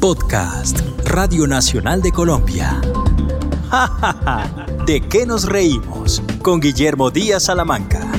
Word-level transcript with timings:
Podcast 0.00 0.80
Radio 1.04 1.46
Nacional 1.46 2.00
de 2.00 2.10
Colombia. 2.10 2.80
¿De 4.86 5.02
qué 5.02 5.26
nos 5.26 5.44
reímos? 5.44 6.22
Con 6.40 6.58
Guillermo 6.58 7.10
Díaz 7.10 7.44
Salamanca. 7.44 8.10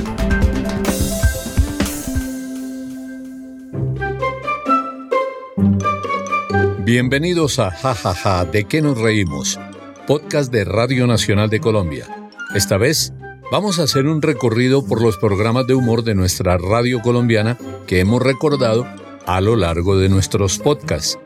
Bienvenidos 6.84 7.58
a 7.58 7.72
Jajaja, 7.72 8.14
ja, 8.14 8.14
ja, 8.14 8.44
¿de 8.44 8.62
qué 8.62 8.80
nos 8.80 8.96
reímos? 8.96 9.58
Podcast 10.06 10.52
de 10.52 10.64
Radio 10.64 11.08
Nacional 11.08 11.50
de 11.50 11.58
Colombia. 11.58 12.06
Esta 12.54 12.78
vez 12.78 13.12
vamos 13.50 13.80
a 13.80 13.82
hacer 13.82 14.06
un 14.06 14.22
recorrido 14.22 14.86
por 14.86 15.02
los 15.02 15.16
programas 15.16 15.66
de 15.66 15.74
humor 15.74 16.04
de 16.04 16.14
nuestra 16.14 16.58
radio 16.58 17.02
colombiana 17.02 17.58
que 17.88 17.98
hemos 17.98 18.22
recordado 18.22 18.86
a 19.26 19.40
lo 19.40 19.56
largo 19.56 19.98
de 19.98 20.08
nuestros 20.08 20.60
podcasts. 20.60 21.18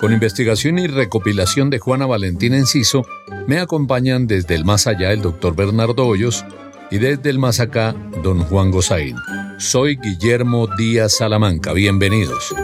Con 0.00 0.14
investigación 0.14 0.78
y 0.78 0.86
recopilación 0.86 1.68
de 1.68 1.78
Juana 1.78 2.06
Valentina 2.06 2.56
Enciso, 2.56 3.04
me 3.46 3.58
acompañan 3.58 4.26
desde 4.26 4.54
el 4.54 4.64
más 4.64 4.86
allá 4.86 5.12
el 5.12 5.20
doctor 5.20 5.54
Bernardo 5.54 6.06
Hoyos 6.06 6.42
y 6.90 6.96
desde 6.96 7.28
el 7.28 7.38
más 7.38 7.60
acá 7.60 7.94
don 8.22 8.38
Juan 8.44 8.70
Gozaín. 8.70 9.16
Soy 9.58 9.96
Guillermo 9.96 10.68
Díaz 10.78 11.18
Salamanca, 11.18 11.74
bienvenidos. 11.74 12.54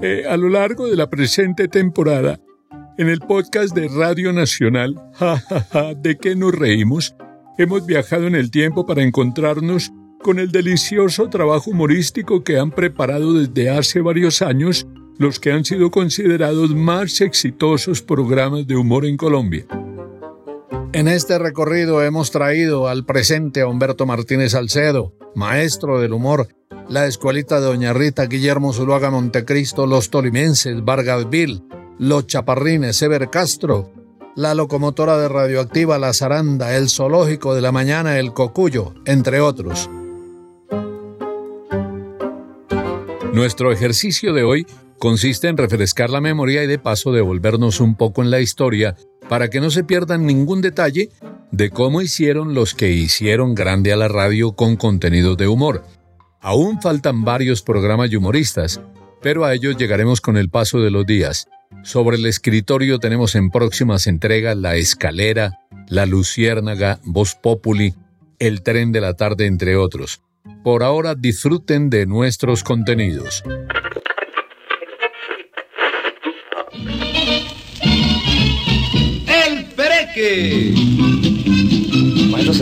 Eh, 0.00 0.24
a 0.26 0.38
lo 0.38 0.48
largo 0.48 0.88
de 0.88 0.96
la 0.96 1.10
presente 1.10 1.68
temporada, 1.68 2.40
en 2.96 3.10
el 3.10 3.20
podcast 3.20 3.74
de 3.74 3.88
Radio 3.88 4.32
Nacional, 4.32 4.94
jajaja, 5.12 5.92
¿de 5.96 6.16
qué 6.16 6.34
nos 6.34 6.54
reímos? 6.54 7.14
Hemos 7.58 7.84
viajado 7.84 8.26
en 8.26 8.36
el 8.36 8.50
tiempo 8.50 8.86
para 8.86 9.02
encontrarnos 9.02 9.92
con 10.22 10.38
el 10.38 10.50
delicioso 10.50 11.28
trabajo 11.28 11.70
humorístico 11.70 12.42
que 12.42 12.58
han 12.58 12.70
preparado 12.70 13.34
desde 13.34 13.70
hace 13.70 14.00
varios 14.00 14.42
años 14.42 14.86
los 15.18 15.40
que 15.40 15.52
han 15.52 15.64
sido 15.64 15.90
considerados 15.90 16.74
más 16.74 17.20
exitosos 17.20 18.02
programas 18.02 18.66
de 18.66 18.76
humor 18.76 19.04
en 19.04 19.16
Colombia. 19.16 19.66
En 20.92 21.08
este 21.08 21.38
recorrido 21.38 22.02
hemos 22.02 22.30
traído 22.30 22.88
al 22.88 23.04
presente 23.04 23.60
a 23.60 23.66
Humberto 23.66 24.06
Martínez 24.06 24.52
Salcedo, 24.52 25.12
maestro 25.34 26.00
del 26.00 26.12
humor, 26.12 26.48
la 26.88 27.06
escuelita 27.06 27.60
de 27.60 27.66
Doña 27.66 27.92
Rita, 27.92 28.26
Guillermo 28.26 28.72
Zuluaga 28.72 29.10
Montecristo, 29.10 29.86
los 29.86 30.08
tolimenses, 30.08 30.82
Vargasville, 30.84 31.62
los 31.98 32.26
chaparrines, 32.26 33.02
Ever 33.02 33.28
Castro, 33.28 33.92
la 34.34 34.54
locomotora 34.54 35.18
de 35.18 35.28
radioactiva 35.28 35.98
La 35.98 36.14
Zaranda, 36.14 36.76
el 36.76 36.88
zoológico 36.88 37.54
de 37.54 37.60
la 37.60 37.72
mañana 37.72 38.18
El 38.18 38.32
Cocuyo, 38.32 38.94
entre 39.04 39.40
otros. 39.40 39.90
Nuestro 43.32 43.70
ejercicio 43.72 44.32
de 44.32 44.42
hoy 44.42 44.66
consiste 44.98 45.48
en 45.48 45.56
refrescar 45.56 46.08
la 46.08 46.20
memoria 46.20 46.64
y 46.64 46.66
de 46.66 46.78
paso 46.78 47.12
devolvernos 47.12 47.80
un 47.80 47.94
poco 47.94 48.22
en 48.22 48.30
la 48.30 48.40
historia 48.40 48.96
para 49.28 49.48
que 49.50 49.60
no 49.60 49.70
se 49.70 49.84
pierdan 49.84 50.26
ningún 50.26 50.62
detalle 50.62 51.10
de 51.52 51.70
cómo 51.70 52.00
hicieron 52.00 52.54
los 52.54 52.74
que 52.74 52.90
hicieron 52.90 53.54
grande 53.54 53.92
a 53.92 53.96
la 53.96 54.08
radio 54.08 54.52
con 54.52 54.76
contenido 54.76 55.36
de 55.36 55.46
humor. 55.46 55.84
Aún 56.40 56.80
faltan 56.80 57.24
varios 57.24 57.62
programas 57.62 58.12
humoristas, 58.14 58.80
pero 59.20 59.44
a 59.44 59.54
ellos 59.54 59.76
llegaremos 59.76 60.20
con 60.20 60.36
el 60.36 60.48
paso 60.48 60.80
de 60.80 60.90
los 60.90 61.04
días. 61.04 61.48
Sobre 61.82 62.16
el 62.16 62.26
escritorio 62.26 62.98
tenemos 62.98 63.34
en 63.34 63.50
próximas 63.50 64.06
entregas 64.06 64.56
La 64.56 64.76
Escalera, 64.76 65.60
La 65.88 66.06
Luciérnaga, 66.06 66.98
Voz 67.04 67.34
Populi, 67.34 67.94
El 68.38 68.62
Tren 68.62 68.90
de 68.90 69.02
la 69.02 69.14
Tarde, 69.14 69.46
entre 69.46 69.76
otros. 69.76 70.22
Por 70.62 70.82
ahora 70.82 71.14
disfruten 71.14 71.90
de 71.90 72.06
nuestros 72.06 72.62
contenidos. 72.62 73.42
El 79.26 79.64
Pereque. 79.76 81.27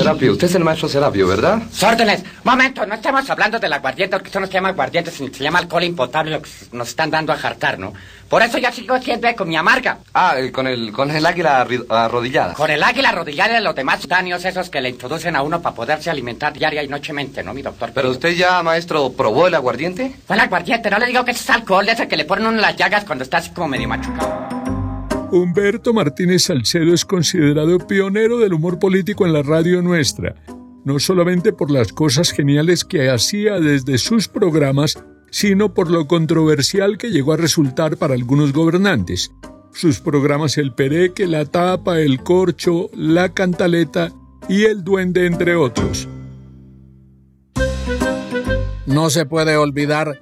Serapio, 0.07 0.33
usted 0.33 0.47
es 0.47 0.55
el 0.55 0.63
maestro 0.63 0.89
Serapio, 0.89 1.27
¿verdad? 1.27 1.63
Sórdenes, 1.73 2.23
momento, 2.45 2.87
no 2.87 2.95
estamos 2.95 3.29
hablando 3.29 3.59
del 3.59 3.73
aguardiente, 3.73 4.17
porque 4.17 4.29
esto 4.29 4.39
no 4.39 4.47
se 4.47 4.53
llama 4.53 4.69
aguardiente, 4.69 5.11
sino 5.11 5.35
se 5.35 5.43
llama 5.43 5.59
alcohol 5.59 5.83
impotable, 5.83 6.31
lo 6.31 6.43
que 6.43 6.49
nos 6.71 6.89
están 6.89 7.11
dando 7.11 7.33
a 7.33 7.37
jartar, 7.37 7.77
¿no? 7.77 7.93
Por 8.29 8.41
eso 8.41 8.59
yo 8.59 8.71
sigo 8.71 8.97
siempre 9.01 9.35
con 9.35 9.49
mi 9.49 9.57
amarga. 9.57 9.99
Ah, 10.15 10.35
eh, 10.39 10.53
con 10.53 10.69
el, 10.69 10.93
con 10.93 11.11
el 11.11 11.27
águila 11.27 11.67
arrodillada. 11.89 12.55
Con 12.55 12.71
el 12.71 12.85
águila 12.85 13.09
arrodillada 13.09 13.59
y 13.59 13.65
los 13.65 13.75
demás 13.75 14.07
daños 14.07 14.45
esos 14.45 14.71
que 14.71 14.81
le 14.81 14.91
introducen 14.91 15.35
a 15.35 15.43
uno 15.43 15.61
para 15.61 15.75
poderse 15.75 16.09
alimentar 16.09 16.53
diaria 16.53 16.85
y 16.85 16.89
nochemente, 16.89 17.43
¿no, 17.43 17.53
mi 17.53 17.63
doctor? 17.63 17.91
Pero 17.93 18.11
usted 18.11 18.31
ya, 18.37 18.63
maestro, 18.63 19.13
probó 19.13 19.49
el 19.49 19.57
aguardiente? 19.57 20.15
Fue 20.25 20.37
el 20.37 20.43
aguardiente, 20.43 20.89
no 20.89 20.99
le 20.99 21.07
digo 21.07 21.25
que 21.25 21.33
es 21.33 21.51
alcohol, 21.51 21.89
ese 21.89 22.07
que 22.07 22.17
le 22.17 22.25
ponen 22.25 22.47
uno 22.47 22.61
las 22.61 22.77
llagas 22.77 23.05
cuando 23.05 23.25
está 23.25 23.39
así 23.39 23.51
como 23.51 23.67
medio 23.67 23.89
machucado. 23.89 24.76
Humberto 25.43 25.93
Martínez 25.93 26.45
Salcedo 26.45 26.95
es 26.95 27.05
considerado 27.05 27.79
pionero 27.79 28.39
del 28.39 28.55
humor 28.55 28.79
político 28.79 29.27
en 29.27 29.33
la 29.33 29.43
radio 29.43 29.83
nuestra, 29.83 30.35
no 30.85 30.99
solamente 30.99 31.53
por 31.53 31.71
las 31.71 31.93
cosas 31.93 32.31
geniales 32.31 32.85
que 32.85 33.11
hacía 33.11 33.61
desde 33.61 33.99
sus 33.99 34.29
programas, 34.29 35.03
sino 35.31 35.75
por 35.75 35.91
lo 35.91 36.07
controversial 36.07 36.97
que 36.97 37.11
llegó 37.11 37.33
a 37.33 37.37
resultar 37.37 37.97
para 37.97 38.15
algunos 38.15 38.53
gobernantes. 38.53 39.31
Sus 39.73 40.01
programas 40.01 40.57
El 40.57 40.73
Pereque, 40.73 41.27
La 41.27 41.45
Tapa, 41.45 42.01
El 42.01 42.23
Corcho, 42.23 42.89
La 42.95 43.35
Cantaleta 43.35 44.13
y 44.49 44.65
El 44.65 44.85
Duende, 44.85 45.27
entre 45.27 45.55
otros. 45.55 46.09
No 48.87 49.11
se 49.11 49.27
puede 49.27 49.57
olvidar 49.57 50.21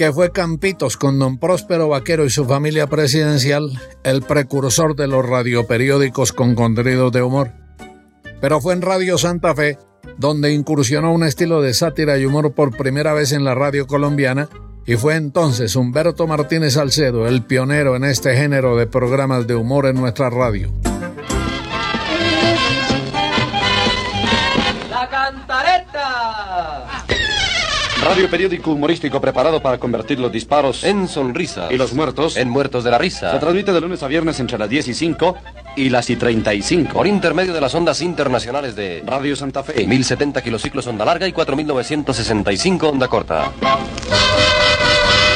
que 0.00 0.14
fue 0.14 0.32
Campitos 0.32 0.96
con 0.96 1.18
don 1.18 1.36
Próspero 1.36 1.88
Vaquero 1.88 2.24
y 2.24 2.30
su 2.30 2.46
familia 2.46 2.86
presidencial 2.86 3.70
el 4.02 4.22
precursor 4.22 4.96
de 4.96 5.06
los 5.06 5.28
radioperiódicos 5.28 6.32
con 6.32 6.54
contenido 6.54 7.10
de 7.10 7.20
humor. 7.20 7.52
Pero 8.40 8.62
fue 8.62 8.72
en 8.72 8.80
Radio 8.80 9.18
Santa 9.18 9.54
Fe 9.54 9.76
donde 10.16 10.54
incursionó 10.54 11.12
un 11.12 11.22
estilo 11.22 11.60
de 11.60 11.74
sátira 11.74 12.16
y 12.16 12.24
humor 12.24 12.54
por 12.54 12.74
primera 12.74 13.12
vez 13.12 13.32
en 13.32 13.44
la 13.44 13.54
radio 13.54 13.86
colombiana 13.86 14.48
y 14.86 14.96
fue 14.96 15.16
entonces 15.16 15.76
Humberto 15.76 16.26
Martínez 16.26 16.72
Salcedo 16.72 17.28
el 17.28 17.44
pionero 17.44 17.94
en 17.94 18.04
este 18.04 18.34
género 18.34 18.78
de 18.78 18.86
programas 18.86 19.46
de 19.46 19.54
humor 19.54 19.84
en 19.84 19.96
nuestra 19.96 20.30
radio. 20.30 20.72
Radio 28.10 28.28
periódico 28.28 28.72
humorístico 28.72 29.20
preparado 29.20 29.62
para 29.62 29.78
convertir 29.78 30.18
los 30.18 30.32
disparos 30.32 30.82
en 30.82 31.06
sonrisas 31.06 31.70
y 31.70 31.76
los 31.76 31.92
muertos 31.92 32.36
en 32.36 32.50
muertos 32.50 32.82
de 32.82 32.90
la 32.90 32.98
risa. 32.98 33.30
Se 33.30 33.38
transmite 33.38 33.72
de 33.72 33.80
lunes 33.80 34.02
a 34.02 34.08
viernes 34.08 34.40
entre 34.40 34.58
las 34.58 34.68
10 34.68 34.88
y 34.88 34.94
5 34.94 35.36
y 35.76 35.90
las 35.90 36.10
y 36.10 36.16
35. 36.16 36.92
Por 36.92 37.06
intermedio 37.06 37.54
de 37.54 37.60
las 37.60 37.72
ondas 37.72 38.02
internacionales 38.02 38.74
de 38.74 39.04
Radio 39.06 39.36
Santa 39.36 39.62
Fe. 39.62 39.86
1070 39.86 40.42
kilociclos 40.42 40.88
onda 40.88 41.04
larga 41.04 41.28
y 41.28 41.32
4965 41.32 42.88
onda 42.88 43.06
corta. 43.06 43.52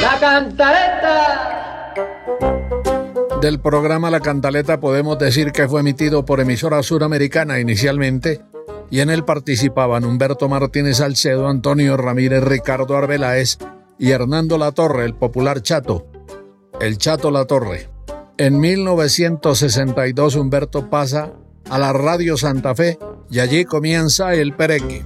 La 0.03 0.19
cantareta. 0.19 1.95
Del 3.41 3.61
programa 3.61 4.11
La 4.11 4.19
Cantaleta 4.19 4.81
podemos 4.81 5.17
decir 5.21 5.53
que 5.53 5.69
fue 5.69 5.79
emitido 5.83 6.25
por 6.25 6.41
emisora 6.41 6.83
suramericana 6.83 7.61
inicialmente 7.61 8.41
y 8.95 9.01
en 9.01 9.11
él 9.11 9.25
participaban 9.25 10.05
Humberto 10.05 10.49
Martínez 10.49 10.99
Salcedo, 10.99 11.49
Antonio 11.49 11.97
Ramírez, 11.97 12.45
Ricardo 12.45 12.97
Arbeláez 12.97 13.59
y 13.99 14.13
Hernando 14.13 14.57
Latorre, 14.57 15.05
el 15.05 15.15
popular 15.15 15.63
Chato. 15.63 16.07
El 16.81 16.97
Chato 16.97 17.33
Latorre. 17.33 17.89
En 18.39 18.61
1962 18.61 20.37
Humberto 20.37 20.91
pasa 20.91 21.33
a 21.69 21.79
la 21.81 21.93
Radio 21.93 22.37
Santa 22.37 22.73
Fe 22.77 22.97
y 23.29 23.41
allí 23.41 23.65
comienza 23.65 24.33
El 24.35 24.55
Pereque. 24.55 25.05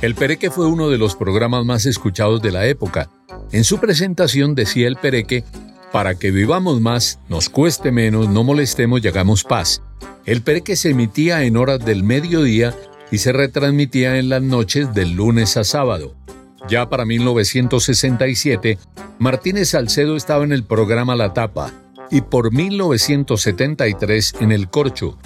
El 0.00 0.14
Pereque 0.14 0.50
fue 0.50 0.66
uno 0.66 0.88
de 0.88 0.96
los 0.96 1.14
programas 1.14 1.66
más 1.66 1.84
escuchados 1.84 2.40
de 2.40 2.52
la 2.52 2.64
época. 2.64 3.10
En 3.52 3.64
su 3.64 3.80
presentación 3.80 4.54
decía 4.54 4.88
El 4.88 4.96
Pereque, 4.96 5.44
para 5.92 6.14
que 6.14 6.30
vivamos 6.30 6.80
más, 6.80 7.18
nos 7.28 7.50
cueste 7.50 7.92
menos, 7.92 8.30
no 8.30 8.44
molestemos 8.44 9.04
y 9.04 9.08
hagamos 9.08 9.44
paz. 9.44 9.82
El 10.28 10.42
Pereque 10.42 10.76
se 10.76 10.90
emitía 10.90 11.44
en 11.44 11.56
horas 11.56 11.82
del 11.82 12.02
mediodía 12.02 12.74
y 13.10 13.16
se 13.16 13.32
retransmitía 13.32 14.18
en 14.18 14.28
las 14.28 14.42
noches 14.42 14.92
del 14.92 15.12
lunes 15.12 15.56
a 15.56 15.64
sábado. 15.64 16.14
Ya 16.68 16.90
para 16.90 17.06
1967, 17.06 18.78
Martínez 19.18 19.70
Salcedo 19.70 20.16
estaba 20.16 20.44
en 20.44 20.52
el 20.52 20.64
programa 20.64 21.16
La 21.16 21.32
Tapa 21.32 21.72
y 22.10 22.20
por 22.20 22.52
1973 22.52 24.34
en 24.40 24.52
El 24.52 24.68
Corcho, 24.68 25.16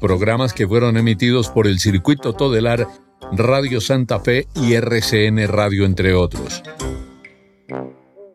programas 0.00 0.52
que 0.52 0.68
fueron 0.68 0.96
emitidos 0.96 1.48
por 1.48 1.66
el 1.66 1.80
Circuito 1.80 2.32
Todelar, 2.32 2.86
Radio 3.32 3.80
Santa 3.80 4.20
Fe 4.20 4.46
y 4.54 4.74
RCN 4.74 5.44
Radio, 5.48 5.84
entre 5.84 6.14
otros. 6.14 6.62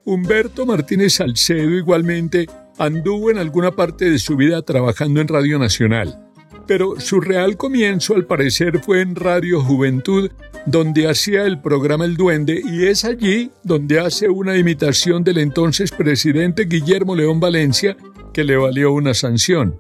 Humberto 0.03 0.65
Martínez 0.65 1.13
Salcedo 1.13 1.69
igualmente 1.69 2.47
anduvo 2.77 3.31
en 3.31 3.37
alguna 3.37 3.71
parte 3.71 4.09
de 4.09 4.19
su 4.19 4.35
vida 4.35 4.61
trabajando 4.61 5.21
en 5.21 5.27
Radio 5.27 5.59
Nacional. 5.59 6.23
pero 6.67 6.99
su 6.99 7.21
real 7.21 7.55
comienzo 7.55 8.13
al 8.13 8.25
parecer 8.25 8.79
fue 8.79 9.01
en 9.01 9.15
Radio 9.15 9.61
Juventud, 9.61 10.29
donde 10.65 11.07
hacía 11.09 11.43
el 11.43 11.61
programa 11.61 12.03
El 12.03 12.17
Duende, 12.17 12.61
y 12.61 12.87
es 12.87 13.05
allí 13.05 13.51
donde 13.63 14.01
hace 14.01 14.27
una 14.27 14.57
imitación 14.57 15.23
del 15.23 15.37
entonces 15.37 15.91
presidente 15.91 16.65
Guillermo 16.65 17.15
León 17.15 17.39
Valencia, 17.39 17.95
que 18.33 18.43
le 18.43 18.57
valió 18.57 18.91
una 18.91 19.13
sanción. 19.13 19.79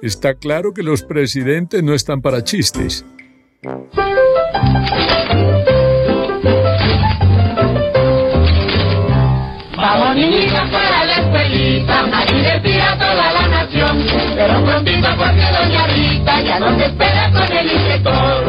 Está 0.00 0.34
claro 0.34 0.72
que 0.72 0.82
los 0.82 1.02
presidentes 1.02 1.82
no 1.82 1.92
están 1.92 2.22
para 2.22 2.42
chistes. 2.42 3.04
Vamos 9.76 10.16
niñitas 10.16 10.83
para 11.86 12.02
la 12.02 12.20
escuelita, 12.20 12.20
a 12.20 12.24
divertir 12.26 12.80
a 12.80 12.98
toda 12.98 13.32
la 13.32 13.48
nación. 13.48 14.06
Pero 14.34 14.64
prontito 14.64 15.08
porque 15.16 15.46
doña 15.58 15.86
Rita 15.86 16.40
ya 16.40 16.58
nos 16.60 16.80
espera 16.80 17.30
con 17.32 17.56
el 17.56 17.72
inspector. 17.72 18.44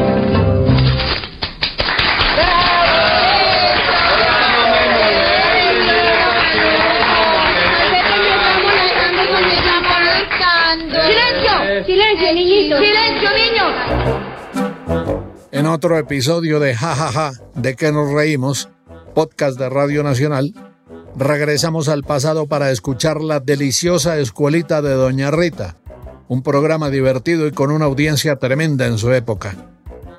¡Silencio! 11.05 11.85
¡Silencio, 11.85 12.33
niñito! 12.33 12.77
¡Silencio, 12.77 13.29
niños! 13.31 13.73
En 15.51 15.65
otro 15.67 15.97
episodio 15.97 16.59
de 16.59 16.75
Ja 16.75 16.95
Ja 16.95 17.11
Ja, 17.11 17.31
de 17.53 17.75
que 17.75 17.91
nos 17.91 18.11
reímos, 18.11 18.69
podcast 19.13 19.57
de 19.59 19.69
Radio 19.69 20.03
Nacional, 20.03 20.53
regresamos 21.17 21.87
al 21.87 22.03
pasado 22.03 22.47
para 22.47 22.71
escuchar 22.71 23.21
la 23.21 23.39
deliciosa 23.39 24.17
escuelita 24.19 24.81
de 24.81 24.93
Doña 24.93 25.31
Rita, 25.31 25.77
un 26.27 26.43
programa 26.43 26.89
divertido 26.89 27.47
y 27.47 27.51
con 27.51 27.71
una 27.71 27.85
audiencia 27.85 28.35
tremenda 28.37 28.85
en 28.87 28.97
su 28.97 29.11
época. 29.13 29.55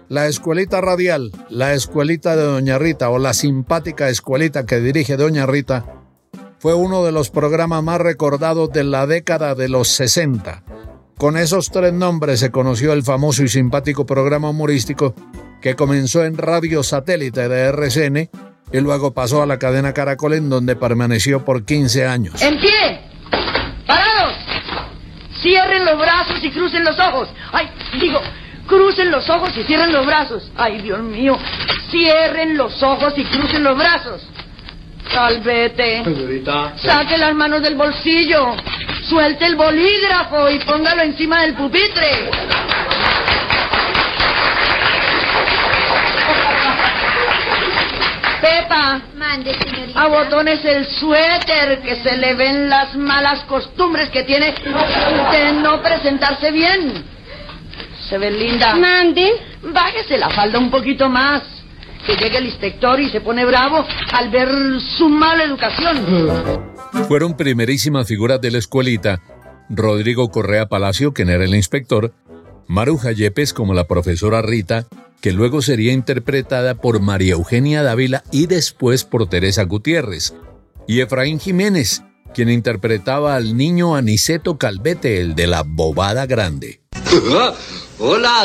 La 0.08 0.26
escuelita 0.26 0.80
radial, 0.80 1.32
la 1.50 1.74
escuelita 1.74 2.36
de 2.36 2.44
Doña 2.44 2.78
Rita 2.78 3.10
o 3.10 3.18
la 3.18 3.34
simpática 3.34 4.08
escuelita 4.08 4.64
que 4.64 4.80
dirige 4.80 5.16
Doña 5.16 5.46
Rita, 5.46 5.84
fue 6.58 6.74
uno 6.74 7.04
de 7.04 7.12
los 7.12 7.30
programas 7.30 7.82
más 7.82 8.00
recordados 8.00 8.72
de 8.72 8.84
la 8.84 9.06
década 9.06 9.54
de 9.54 9.68
los 9.68 9.88
60. 9.88 10.62
Con 11.18 11.36
esos 11.36 11.70
tres 11.70 11.92
nombres 11.92 12.40
se 12.40 12.50
conoció 12.50 12.92
el 12.92 13.02
famoso 13.02 13.42
y 13.42 13.48
simpático 13.48 14.06
programa 14.06 14.50
humorístico 14.50 15.14
que 15.60 15.74
comenzó 15.74 16.24
en 16.24 16.38
Radio 16.38 16.82
Satélite 16.82 17.48
de 17.48 17.64
RCN 17.72 18.30
y 18.72 18.80
luego 18.80 19.14
pasó 19.14 19.42
a 19.42 19.46
la 19.46 19.58
cadena 19.58 19.92
Caracol 19.92 20.34
en 20.34 20.50
donde 20.50 20.76
permaneció 20.76 21.44
por 21.44 21.64
15 21.64 22.06
años. 22.06 22.42
¡En 22.42 22.58
pie! 22.58 23.00
¡Parados! 23.86 24.34
Cierren 25.40 25.84
los 25.84 25.98
brazos 25.98 26.42
y 26.42 26.50
crucen 26.50 26.84
los 26.84 26.98
ojos. 26.98 27.28
¡Ay! 27.52 27.68
Digo, 28.00 28.20
crucen 28.66 29.10
los 29.10 29.28
ojos 29.30 29.50
y 29.56 29.62
cierren 29.64 29.92
los 29.92 30.04
brazos. 30.04 30.50
¡Ay, 30.56 30.82
Dios 30.82 31.00
mío! 31.00 31.38
Cierren 31.90 32.56
los 32.56 32.82
ojos 32.82 33.14
y 33.16 33.24
crucen 33.24 33.62
los 33.62 33.78
brazos. 33.78 34.26
Salvete. 35.12 36.02
Saque 36.76 37.16
las 37.16 37.34
manos 37.34 37.62
del 37.62 37.76
bolsillo. 37.76 38.56
Suelte 39.08 39.46
el 39.46 39.54
bolígrafo 39.54 40.50
y 40.50 40.58
póngalo 40.60 41.02
encima 41.02 41.42
del 41.42 41.54
pupitre. 41.54 42.30
Pepa, 48.46 49.02
Mande, 49.16 49.54
señorita. 49.54 50.00
abotones 50.00 50.64
el 50.64 50.86
suéter, 50.86 51.80
que 51.82 51.96
se 52.02 52.16
le 52.16 52.34
ven 52.34 52.68
las 52.68 52.94
malas 52.94 53.42
costumbres 53.44 54.08
que 54.10 54.22
tiene 54.22 54.54
de 54.54 55.52
no 55.62 55.82
presentarse 55.82 56.52
bien. 56.52 57.04
Se 58.08 58.18
ve 58.18 58.30
linda. 58.30 58.76
Mande. 58.76 59.32
Bájese 59.62 60.16
la 60.16 60.30
falda 60.30 60.58
un 60.58 60.70
poquito 60.70 61.08
más. 61.08 61.42
Que 62.06 62.14
llegue 62.14 62.38
el 62.38 62.46
inspector 62.46 63.00
y 63.00 63.10
se 63.10 63.20
pone 63.20 63.44
bravo 63.44 63.84
al 64.12 64.30
ver 64.30 64.48
su 64.96 65.08
mala 65.08 65.42
educación. 65.42 66.06
Fueron 67.08 67.36
primerísimas 67.36 68.06
figuras 68.06 68.40
de 68.40 68.52
la 68.52 68.58
escuelita 68.58 69.20
Rodrigo 69.68 70.30
Correa 70.30 70.66
Palacio, 70.66 71.12
quien 71.12 71.30
era 71.30 71.44
el 71.44 71.54
inspector, 71.54 72.12
Maruja 72.68 73.10
Yepes 73.10 73.52
como 73.52 73.74
la 73.74 73.88
profesora 73.88 74.40
Rita, 74.40 74.86
que 75.26 75.32
luego 75.32 75.60
sería 75.60 75.92
interpretada 75.92 76.76
por 76.76 77.00
María 77.00 77.32
Eugenia 77.32 77.82
Dávila 77.82 78.22
y 78.30 78.46
después 78.46 79.02
por 79.02 79.28
Teresa 79.28 79.64
Gutiérrez, 79.64 80.34
y 80.86 81.00
Efraín 81.00 81.40
Jiménez, 81.40 82.04
quien 82.32 82.48
interpretaba 82.48 83.34
al 83.34 83.56
niño 83.56 83.96
Aniceto 83.96 84.56
Calvete, 84.56 85.20
el 85.20 85.34
de 85.34 85.48
la 85.48 85.64
bobada 85.66 86.26
grande. 86.26 86.80
Hola, 87.98 88.44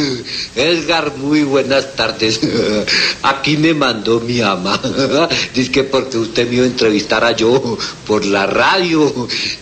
Edgar, 0.54 1.16
muy 1.16 1.42
buenas 1.42 1.96
tardes. 1.96 2.40
Aquí 3.22 3.56
me 3.56 3.74
mandó 3.74 4.20
mi 4.20 4.40
ama. 4.40 4.80
Dice 5.54 5.72
que 5.72 5.82
porque 5.82 6.16
usted 6.16 6.48
me 6.48 6.56
iba 6.56 6.64
a 6.64 6.68
entrevistar 6.68 7.24
a 7.24 7.32
yo 7.32 7.76
por 8.06 8.24
la 8.24 8.46
radio. 8.46 9.12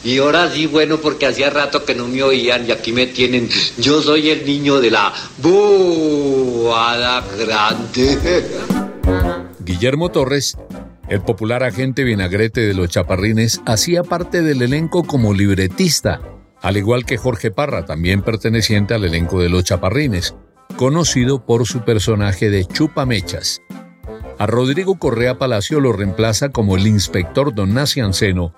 Y 0.05 0.19
ahora 0.19 0.51
sí, 0.51 0.67
bueno, 0.67 0.99
porque 0.99 1.27
hacía 1.27 1.49
rato 1.49 1.83
que 1.87 1.95
no 1.95 2.09
me 2.09 2.23
oían 2.23 2.69
y 2.69 2.73
aquí 2.73 2.93
me 2.93 3.07
tienen. 3.07 3.49
Yo 3.79 4.03
soy 4.03 4.29
el 4.29 4.45
niño 4.45 4.81
de 4.81 4.91
la 4.91 5.15
boada 5.39 7.25
grande. 7.39 8.47
Guillermo 9.61 10.11
Torres, 10.11 10.59
el 11.09 11.23
popular 11.23 11.65
agente 11.65 12.05
vinagrete 12.05 12.61
de 12.61 12.75
los 12.75 12.91
chaparrines, 12.91 13.63
hacía 13.65 14.03
parte 14.03 14.43
del 14.43 14.61
elenco 14.61 15.05
como 15.05 15.33
libretista 15.33 16.21
al 16.63 16.77
igual 16.77 17.05
que 17.05 17.19
Jorge 17.19 17.51
Parra, 17.51 17.85
también 17.85 18.23
perteneciente 18.23 18.95
al 18.95 19.05
elenco 19.05 19.41
de 19.41 19.49
Los 19.49 19.65
Chaparrines, 19.65 20.37
conocido 20.77 21.45
por 21.45 21.67
su 21.67 21.85
personaje 21.85 22.51
de 22.51 22.65
Chupamechas. 22.65 23.61
A 24.39 24.47
Rodrigo 24.47 24.99
Correa 24.99 25.39
Palacio 25.39 25.81
lo 25.81 25.93
reemplaza 25.93 26.51
como 26.51 26.77
el 26.77 26.87
inspector 26.87 27.55
Don 27.55 27.75
Naci 27.75 28.01
Anceno, 28.01 28.55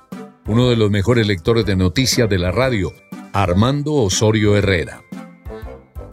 uno 0.46 0.68
de 0.68 0.76
los 0.76 0.90
mejores 0.90 1.26
lectores 1.26 1.64
de 1.64 1.76
noticias 1.76 2.28
de 2.28 2.38
la 2.38 2.52
radio, 2.52 2.92
Armando 3.32 3.94
Osorio 3.94 4.56
Herrera. 4.56 5.02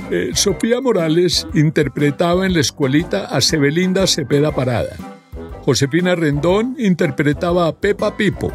Eh, 0.09 0.31
Sofía 0.33 0.81
Morales 0.81 1.47
interpretaba 1.53 2.45
en 2.45 2.53
la 2.53 2.61
escuelita 2.61 3.25
a 3.25 3.41
Sebelinda 3.41 4.07
Cepeda 4.07 4.53
Parada. 4.53 4.95
Josefina 5.63 6.15
Rendón 6.15 6.75
interpretaba 6.79 7.67
a 7.67 7.75
Pepa 7.75 8.17
Pipo 8.17 8.51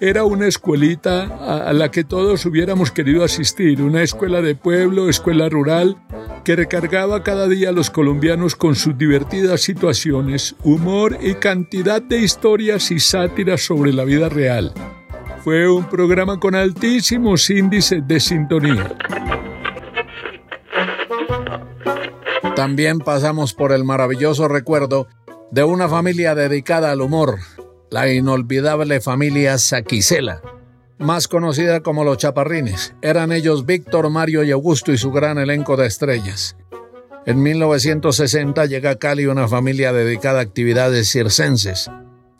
era 0.00 0.24
una 0.24 0.46
escuelita 0.46 1.68
a, 1.68 1.72
la 1.72 1.90
que 1.90 2.04
todos 2.04 2.46
hubiéramos 2.46 2.90
querido 2.90 3.24
asistir, 3.24 3.82
una 3.82 4.02
escuela 4.02 4.40
de 4.40 4.54
pueblo, 4.54 5.08
escuela 5.08 5.48
rural, 5.48 5.96
que 6.44 6.56
recargaba 6.56 7.22
cada 7.22 7.48
día 7.48 7.70
a 7.70 7.72
los 7.72 7.90
colombianos 7.90 8.54
con 8.54 8.74
sus 8.76 8.96
divertidas 8.96 9.62
situaciones, 9.62 10.54
humor 10.62 11.18
y 11.20 11.34
cantidad 11.34 12.00
de 12.00 12.20
historias 12.20 12.90
y 12.90 13.00
sátiras 13.00 13.62
sobre 13.62 13.92
la 13.92 14.04
vida 14.04 14.28
real. 14.28 14.72
Fue 15.42 15.68
un 15.68 15.88
programa 15.88 16.38
con 16.38 16.54
altísimos 16.54 17.50
índices 17.50 18.06
de 18.06 18.20
sintonía. 18.20 18.96
También 22.54 22.98
pasamos 22.98 23.54
por 23.54 23.72
el 23.72 23.84
maravilloso 23.84 24.48
recuerdo 24.48 25.06
de 25.50 25.64
una 25.64 25.88
familia 25.88 26.34
dedicada 26.34 26.90
al 26.90 27.00
humor, 27.00 27.38
la 27.90 28.12
inolvidable 28.12 29.00
familia 29.00 29.58
Saquicela, 29.58 30.42
más 30.98 31.28
conocida 31.28 31.80
como 31.80 32.04
los 32.04 32.18
Chaparrines. 32.18 32.94
Eran 33.02 33.32
ellos 33.32 33.66
Víctor, 33.66 34.10
Mario 34.10 34.42
y 34.44 34.50
Augusto 34.50 34.92
y 34.92 34.98
su 34.98 35.10
gran 35.12 35.38
elenco 35.38 35.76
de 35.76 35.86
estrellas. 35.86 36.56
En 37.26 37.42
1960 37.42 38.66
llega 38.66 38.90
a 38.90 38.96
Cali 38.96 39.26
una 39.26 39.48
familia 39.48 39.92
dedicada 39.92 40.40
a 40.40 40.42
actividades 40.42 41.10
circenses. 41.10 41.90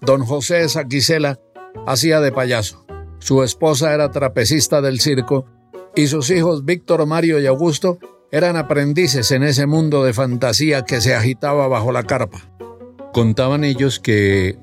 Don 0.00 0.24
José 0.24 0.68
Saquicela 0.68 1.38
hacía 1.86 2.20
de 2.20 2.32
payaso. 2.32 2.86
Su 3.18 3.42
esposa 3.42 3.92
era 3.94 4.10
trapecista 4.10 4.80
del 4.80 5.00
circo 5.00 5.46
y 5.94 6.06
sus 6.06 6.30
hijos 6.30 6.64
Víctor, 6.64 7.04
Mario 7.06 7.40
y 7.40 7.46
Augusto 7.46 7.98
eran 8.30 8.56
aprendices 8.56 9.30
en 9.30 9.42
ese 9.42 9.66
mundo 9.66 10.04
de 10.04 10.12
fantasía 10.12 10.84
que 10.84 11.00
se 11.00 11.14
agitaba 11.14 11.66
bajo 11.66 11.92
la 11.92 12.04
carpa. 12.04 12.50
Contaban 13.12 13.64
ellos 13.64 13.98
que 14.00 14.58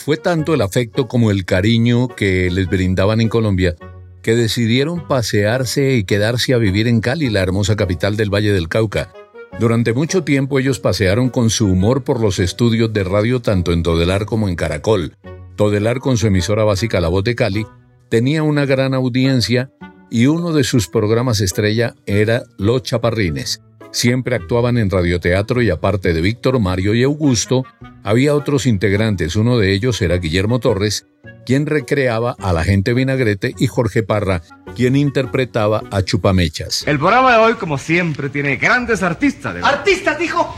fue 0.00 0.16
tanto 0.16 0.54
el 0.54 0.62
afecto 0.62 1.08
como 1.08 1.30
el 1.30 1.44
cariño 1.44 2.08
que 2.08 2.50
les 2.50 2.68
brindaban 2.68 3.20
en 3.20 3.28
Colombia 3.28 3.76
que 4.22 4.34
decidieron 4.34 5.06
pasearse 5.06 5.94
y 5.94 6.04
quedarse 6.04 6.54
a 6.54 6.58
vivir 6.58 6.88
en 6.88 7.00
Cali, 7.00 7.30
la 7.30 7.40
hermosa 7.40 7.76
capital 7.76 8.16
del 8.16 8.32
Valle 8.32 8.52
del 8.52 8.68
Cauca. 8.68 9.12
Durante 9.58 9.92
mucho 9.92 10.24
tiempo 10.24 10.58
ellos 10.58 10.78
pasearon 10.78 11.28
con 11.28 11.50
su 11.50 11.66
humor 11.66 12.04
por 12.04 12.20
los 12.20 12.38
estudios 12.38 12.92
de 12.92 13.04
radio 13.04 13.40
tanto 13.40 13.72
en 13.72 13.82
Todelar 13.82 14.26
como 14.26 14.48
en 14.48 14.56
Caracol. 14.56 15.16
Todelar 15.56 16.00
con 16.00 16.16
su 16.16 16.26
emisora 16.26 16.64
básica 16.64 17.00
La 17.00 17.08
Voz 17.08 17.24
de 17.24 17.34
Cali 17.34 17.66
tenía 18.08 18.42
una 18.42 18.66
gran 18.66 18.94
audiencia 18.94 19.70
y 20.10 20.26
uno 20.26 20.52
de 20.52 20.64
sus 20.64 20.88
programas 20.88 21.40
estrella 21.40 21.94
era 22.06 22.42
Los 22.58 22.82
Chaparrines. 22.82 23.62
Siempre 23.92 24.36
actuaban 24.36 24.78
en 24.78 24.88
radioteatro 24.88 25.62
y 25.62 25.70
aparte 25.70 26.12
de 26.12 26.20
Víctor, 26.20 26.60
Mario 26.60 26.94
y 26.94 27.02
Augusto, 27.02 27.64
había 28.04 28.34
otros 28.34 28.66
integrantes. 28.66 29.34
Uno 29.34 29.58
de 29.58 29.72
ellos 29.72 30.00
era 30.00 30.16
Guillermo 30.16 30.60
Torres, 30.60 31.06
quien 31.44 31.66
recreaba 31.66 32.36
a 32.38 32.52
la 32.52 32.62
gente 32.62 32.94
vinagrete 32.94 33.54
y 33.58 33.66
Jorge 33.66 34.04
Parra, 34.04 34.42
quien 34.76 34.94
interpretaba 34.94 35.82
a 35.90 36.02
Chupamechas. 36.02 36.86
El 36.86 36.98
programa 36.98 37.32
de 37.32 37.38
hoy, 37.38 37.54
como 37.54 37.78
siempre, 37.78 38.28
tiene 38.28 38.56
grandes 38.56 39.02
artistas. 39.02 39.54
De 39.54 39.60
¿Artistas, 39.60 40.18
dijo? 40.18 40.54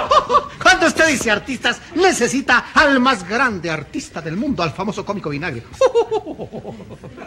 Cuando 0.62 0.86
usted 0.86 1.08
dice 1.08 1.30
artistas, 1.30 1.80
necesita 1.96 2.66
al 2.74 3.00
más 3.00 3.28
grande 3.28 3.68
artista 3.68 4.20
del 4.20 4.36
mundo, 4.36 4.62
al 4.62 4.70
famoso 4.70 5.04
cómico 5.04 5.30
vinagre. 5.30 5.64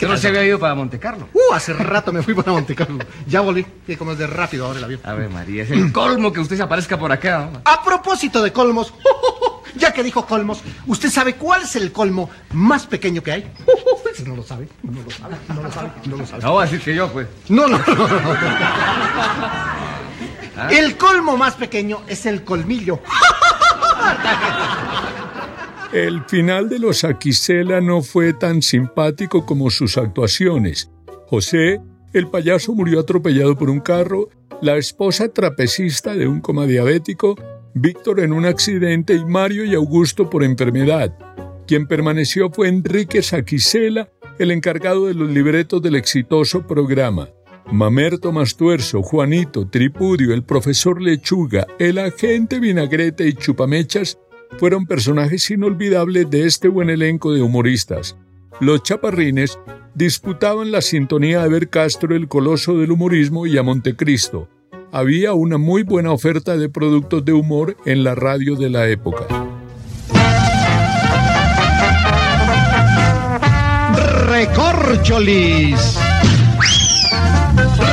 ¿Que 0.00 0.06
no 0.06 0.16
se 0.16 0.28
había 0.28 0.42
ido 0.46 0.58
para 0.58 0.74
Monte 0.74 0.98
Carlo? 0.98 1.28
Uh, 1.34 1.52
hace 1.52 1.74
rato 1.74 2.10
me 2.10 2.22
fui 2.22 2.32
para 2.32 2.52
Monte 2.52 2.74
Carlo. 2.74 3.04
Ya 3.26 3.42
volví, 3.42 3.66
que 3.86 3.98
como 3.98 4.12
es 4.12 4.18
de 4.18 4.26
rápido 4.26 4.64
ahora 4.64 4.78
el 4.78 4.84
avión. 4.84 5.00
A 5.04 5.12
ver, 5.12 5.28
María, 5.28 5.62
es 5.62 5.70
el 5.70 5.92
colmo 5.92 6.32
que 6.32 6.40
usted 6.40 6.56
se 6.56 6.62
aparezca 6.62 6.98
por 6.98 7.12
acá. 7.12 7.50
¿no? 7.52 7.60
A 7.66 7.84
propósito 7.84 8.42
de 8.42 8.50
colmos, 8.50 8.94
ya 9.76 9.92
que 9.92 10.02
dijo 10.02 10.24
colmos, 10.24 10.62
¿usted 10.86 11.10
sabe 11.10 11.34
cuál 11.34 11.64
es 11.64 11.76
el 11.76 11.92
colmo 11.92 12.30
más 12.54 12.86
pequeño 12.86 13.22
que 13.22 13.32
hay? 13.32 13.52
No 14.26 14.36
lo 14.36 14.42
sabe, 14.42 14.68
no 14.82 15.02
lo 15.02 15.10
sabe, 15.10 15.36
no 15.48 15.62
lo 15.62 15.72
sabe, 15.72 15.90
no 16.04 16.16
lo 16.16 16.26
sabe. 16.26 16.42
No 16.42 16.52
voy 16.52 16.62
a 16.62 16.66
decir 16.66 16.82
que 16.82 16.94
yo, 16.94 17.10
pues. 17.10 17.26
No, 17.48 17.66
no, 17.66 17.78
no. 17.78 17.94
no, 17.94 18.08
no. 18.18 18.36
El 20.68 20.98
colmo 20.98 21.38
más 21.38 21.54
pequeño 21.54 22.02
es 22.06 22.26
el 22.26 22.44
colmillo. 22.44 23.00
El 25.92 26.22
final 26.26 26.68
de 26.68 26.78
los 26.78 27.02
Aquisela 27.02 27.80
no 27.80 28.02
fue 28.02 28.32
tan 28.32 28.62
simpático 28.62 29.44
como 29.44 29.70
sus 29.70 29.98
actuaciones. 29.98 30.88
José, 31.26 31.80
el 32.12 32.28
payaso, 32.28 32.76
murió 32.76 33.00
atropellado 33.00 33.58
por 33.58 33.70
un 33.70 33.80
carro, 33.80 34.28
la 34.62 34.76
esposa 34.76 35.30
trapecista 35.30 36.14
de 36.14 36.28
un 36.28 36.40
coma 36.40 36.66
diabético, 36.66 37.34
Víctor 37.74 38.20
en 38.20 38.32
un 38.32 38.46
accidente 38.46 39.14
y 39.14 39.24
Mario 39.24 39.64
y 39.64 39.74
Augusto 39.74 40.30
por 40.30 40.44
enfermedad. 40.44 41.12
Quien 41.66 41.88
permaneció 41.88 42.50
fue 42.50 42.68
Enrique 42.68 43.20
Saquicela, 43.20 44.10
el 44.38 44.52
encargado 44.52 45.06
de 45.06 45.14
los 45.14 45.28
libretos 45.28 45.82
del 45.82 45.96
exitoso 45.96 46.68
programa. 46.68 47.30
Mamerto 47.72 48.30
Mastuerzo, 48.30 49.02
Juanito, 49.02 49.68
Tripudio, 49.68 50.34
el 50.34 50.44
profesor 50.44 51.02
Lechuga, 51.02 51.66
el 51.80 51.98
agente 51.98 52.60
Vinagrete 52.60 53.26
y 53.26 53.34
Chupamechas 53.34 54.18
fueron 54.58 54.86
personajes 54.86 55.50
inolvidables 55.50 56.28
de 56.30 56.46
este 56.46 56.68
buen 56.68 56.90
elenco 56.90 57.32
de 57.32 57.42
humoristas. 57.42 58.16
Los 58.60 58.82
chaparrines 58.82 59.58
disputaban 59.94 60.70
la 60.70 60.82
sintonía 60.82 61.42
de 61.42 61.48
ver 61.48 61.68
Castro 61.68 62.14
el 62.14 62.28
coloso 62.28 62.76
del 62.78 62.90
humorismo 62.90 63.46
y 63.46 63.56
a 63.56 63.62
Montecristo. 63.62 64.48
Había 64.92 65.34
una 65.34 65.56
muy 65.56 65.82
buena 65.82 66.12
oferta 66.12 66.56
de 66.56 66.68
productos 66.68 67.24
de 67.24 67.32
humor 67.32 67.76
en 67.86 68.04
la 68.04 68.14
radio 68.14 68.56
de 68.56 68.70
la 68.70 68.88
época. 68.88 69.26
Recorcholis. 74.26 75.98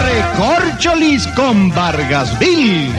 Recorcholis 0.05 1.27
con 1.35 1.69
Vargasville. 1.69 2.93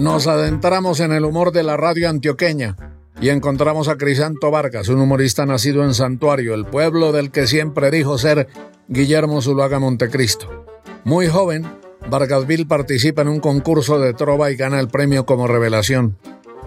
Nos 0.00 0.26
adentramos 0.26 0.98
en 1.00 1.12
el 1.12 1.26
humor 1.26 1.52
de 1.52 1.62
la 1.62 1.76
radio 1.76 2.08
antioqueña 2.08 2.74
y 3.20 3.28
encontramos 3.28 3.86
a 3.88 3.98
Crisanto 3.98 4.50
Vargas, 4.50 4.88
un 4.88 4.98
humorista 4.98 5.44
nacido 5.44 5.84
en 5.84 5.92
Santuario, 5.92 6.54
el 6.54 6.64
pueblo 6.64 7.12
del 7.12 7.30
que 7.30 7.46
siempre 7.46 7.90
dijo 7.90 8.16
ser 8.16 8.48
Guillermo 8.88 9.42
Zuluaga 9.42 9.78
Montecristo. 9.78 10.64
Muy 11.04 11.26
joven, 11.26 11.66
Vargasville 12.08 12.64
participa 12.64 13.20
en 13.20 13.28
un 13.28 13.40
concurso 13.40 14.00
de 14.00 14.14
trova 14.14 14.50
y 14.50 14.56
gana 14.56 14.80
el 14.80 14.88
premio 14.88 15.26
como 15.26 15.46
revelación. 15.46 16.16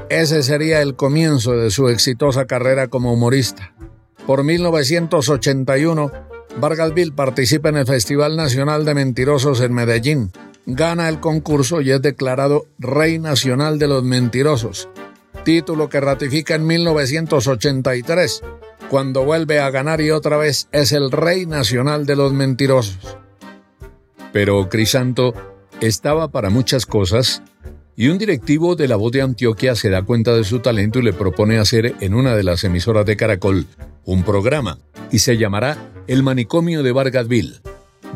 Ese 0.09 0.43
sería 0.43 0.83
el 0.83 0.95
comienzo 0.95 1.53
de 1.53 1.71
su 1.71 1.89
exitosa 1.89 2.45
carrera 2.45 2.87
como 2.89 3.11
humorista. 3.11 3.73
Por 4.27 4.43
1981, 4.43 6.11
Vargasville 6.61 7.13
participa 7.13 7.69
en 7.69 7.77
el 7.77 7.87
Festival 7.87 8.37
Nacional 8.37 8.85
de 8.85 8.93
Mentirosos 8.93 9.59
en 9.61 9.73
Medellín. 9.73 10.31
Gana 10.65 11.09
el 11.09 11.19
concurso 11.19 11.81
y 11.81 11.91
es 11.91 12.01
declarado 12.01 12.67
Rey 12.79 13.19
Nacional 13.19 13.79
de 13.79 13.87
los 13.87 14.03
Mentirosos, 14.03 14.87
título 15.43 15.89
que 15.89 15.99
ratifica 15.99 16.55
en 16.55 16.65
1983, 16.65 18.41
cuando 18.89 19.25
vuelve 19.25 19.59
a 19.59 19.69
ganar 19.71 19.99
y 19.99 20.11
otra 20.11 20.37
vez 20.37 20.69
es 20.71 20.93
el 20.93 21.11
Rey 21.11 21.45
Nacional 21.45 22.05
de 22.05 22.15
los 22.15 22.31
Mentirosos. 22.31 23.17
Pero 24.31 24.69
Crisanto 24.69 25.33
estaba 25.81 26.31
para 26.31 26.49
muchas 26.49 26.85
cosas 26.85 27.43
y 27.97 28.07
un 28.07 28.17
directivo 28.17 28.75
de 28.75 28.87
la 28.87 28.95
voz 28.95 29.11
de 29.11 29.21
Antioquia 29.21 29.75
se 29.75 29.89
da 29.89 30.03
cuenta 30.03 30.33
de 30.33 30.45
su 30.45 30.59
talento 30.59 30.99
y 30.99 31.03
le 31.03 31.11
propone 31.11 31.59
hacer 31.59 31.93
en 31.99 32.13
una 32.13 32.35
de 32.35 32.43
las 32.43 32.63
emisoras 32.63 33.05
de 33.05 33.17
Caracol 33.17 33.67
un 34.05 34.23
programa 34.23 34.79
y 35.11 35.19
se 35.19 35.37
llamará 35.37 35.91
El 36.07 36.23
Manicomio 36.23 36.83
de 36.83 36.91
Vargasville. 36.93 37.59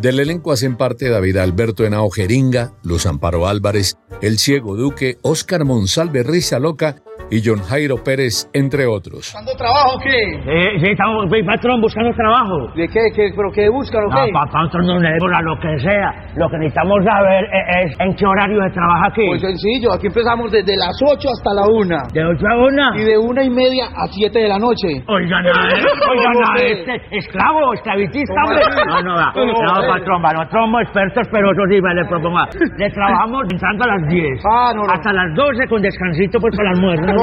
Del 0.01 0.20
elenco 0.20 0.51
hacen 0.51 0.77
parte 0.77 1.10
David 1.10 1.38
Alberto 1.38 1.84
Henao 1.84 2.12
Jeringa, 2.12 2.74
Luz 2.84 3.08
Amparo 3.08 3.48
Álvarez, 3.48 3.98
El 4.22 4.38
Ciego 4.38 4.75
Duque, 4.75 5.18
Óscar 5.24 5.66
Monsalve 5.66 6.22
Risa 6.22 6.60
Loca 6.60 7.01
y 7.30 7.42
John 7.44 7.60
Jairo 7.70 7.96
Pérez, 8.04 8.50
entre 8.54 8.86
otros. 8.88 9.34
¿Buscando 9.34 9.52
trabajo 9.58 9.96
o 9.96 10.00
qué? 10.00 10.16
Eh, 10.48 10.80
sí, 10.80 10.88
estamos, 10.92 11.26
pues, 11.30 11.44
patrón, 11.46 11.82
buscando 11.82 12.12
trabajo. 12.16 12.72
¿De 12.76 12.88
qué? 12.88 13.02
¿Qué? 13.16 13.32
¿Pero 13.36 13.50
qué 13.54 13.70
buscan 13.70 14.04
o 14.06 14.10
No, 14.10 14.26
qué? 14.26 14.32
pa- 14.32 14.48
patrón, 14.48 14.86
no 14.88 15.00
le 15.00 15.10
a 15.10 15.42
lo 15.42 15.60
que 15.60 15.78
sea. 15.80 16.10
Lo 16.36 16.48
que 16.50 16.58
necesitamos 16.58 17.04
saber 17.04 17.44
es, 17.52 17.92
es 17.92 18.00
en 18.00 18.16
qué 18.16 18.26
horario 18.26 18.60
se 18.68 18.74
trabaja 18.74 19.08
aquí. 19.12 19.26
Pues 19.28 19.42
sencillo, 19.42 19.92
aquí 19.94 20.08
empezamos 20.08 20.52
desde 20.52 20.76
las 20.78 20.96
8 21.04 21.28
hasta 21.28 21.52
la 21.54 21.66
1. 21.68 21.98
¿De 22.14 22.24
8 22.24 22.46
a 22.48 22.56
1? 22.58 22.96
Y 22.96 23.04
de 23.04 23.18
una 23.18 23.44
y 23.44 23.50
media 23.50 23.86
a 23.92 24.08
7 24.08 24.40
de 24.40 24.48
la 24.48 24.58
noche. 24.60 24.88
Oigan, 25.08 25.46
a 25.46 25.52
oigan, 26.12 26.32
a 26.32 26.34
¿Cómo 26.34 26.56
este 26.56 26.96
esclavo, 27.18 27.74
esclavitista, 27.74 28.34
¿Cómo 28.40 28.56
hombre. 28.56 28.86
No, 28.88 29.02
no, 29.04 29.14
va. 29.16 29.32
¿Cómo 29.34 29.52
No, 29.52 29.88
patrón, 29.88 30.24
va. 30.24 30.32
Nosotros 30.32 30.62
somos 30.64 30.82
expertos, 30.84 31.28
pero 31.32 31.52
eso 31.52 31.64
sí, 31.70 31.80
va, 31.82 31.94
le 31.94 32.06
propongo. 32.06 32.36
va. 32.38 32.48
Le 32.78 32.90
trabajamos 32.92 33.42
entrando 33.52 33.84
a 33.84 33.88
las 33.88 34.04
10. 34.08 34.42
Ah, 34.48 34.72
no, 34.76 34.84
no. 34.88 34.94
Hasta 34.94 35.12
las 35.12 35.30
12 35.36 35.68
con 35.68 35.82
descansito, 35.82 36.40
pues, 36.40 36.56
para 36.56 36.72
el 36.72 36.76
almuerzo, 36.78 37.17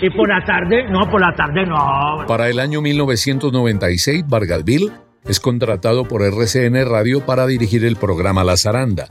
Y 0.00 0.10
por 0.10 0.28
la 0.28 0.44
tarde, 0.44 0.88
no, 0.90 1.10
por 1.10 1.20
la 1.20 1.34
tarde 1.34 1.66
no. 1.66 2.26
Para 2.26 2.48
el 2.48 2.60
año 2.60 2.80
1996, 2.80 4.24
Vargasville 4.26 4.92
es 5.26 5.40
contratado 5.40 6.04
por 6.06 6.22
RCN 6.22 6.84
Radio 6.88 7.24
para 7.24 7.46
dirigir 7.46 7.84
el 7.84 7.96
programa 7.96 8.44
La 8.44 8.56
Zaranda. 8.56 9.08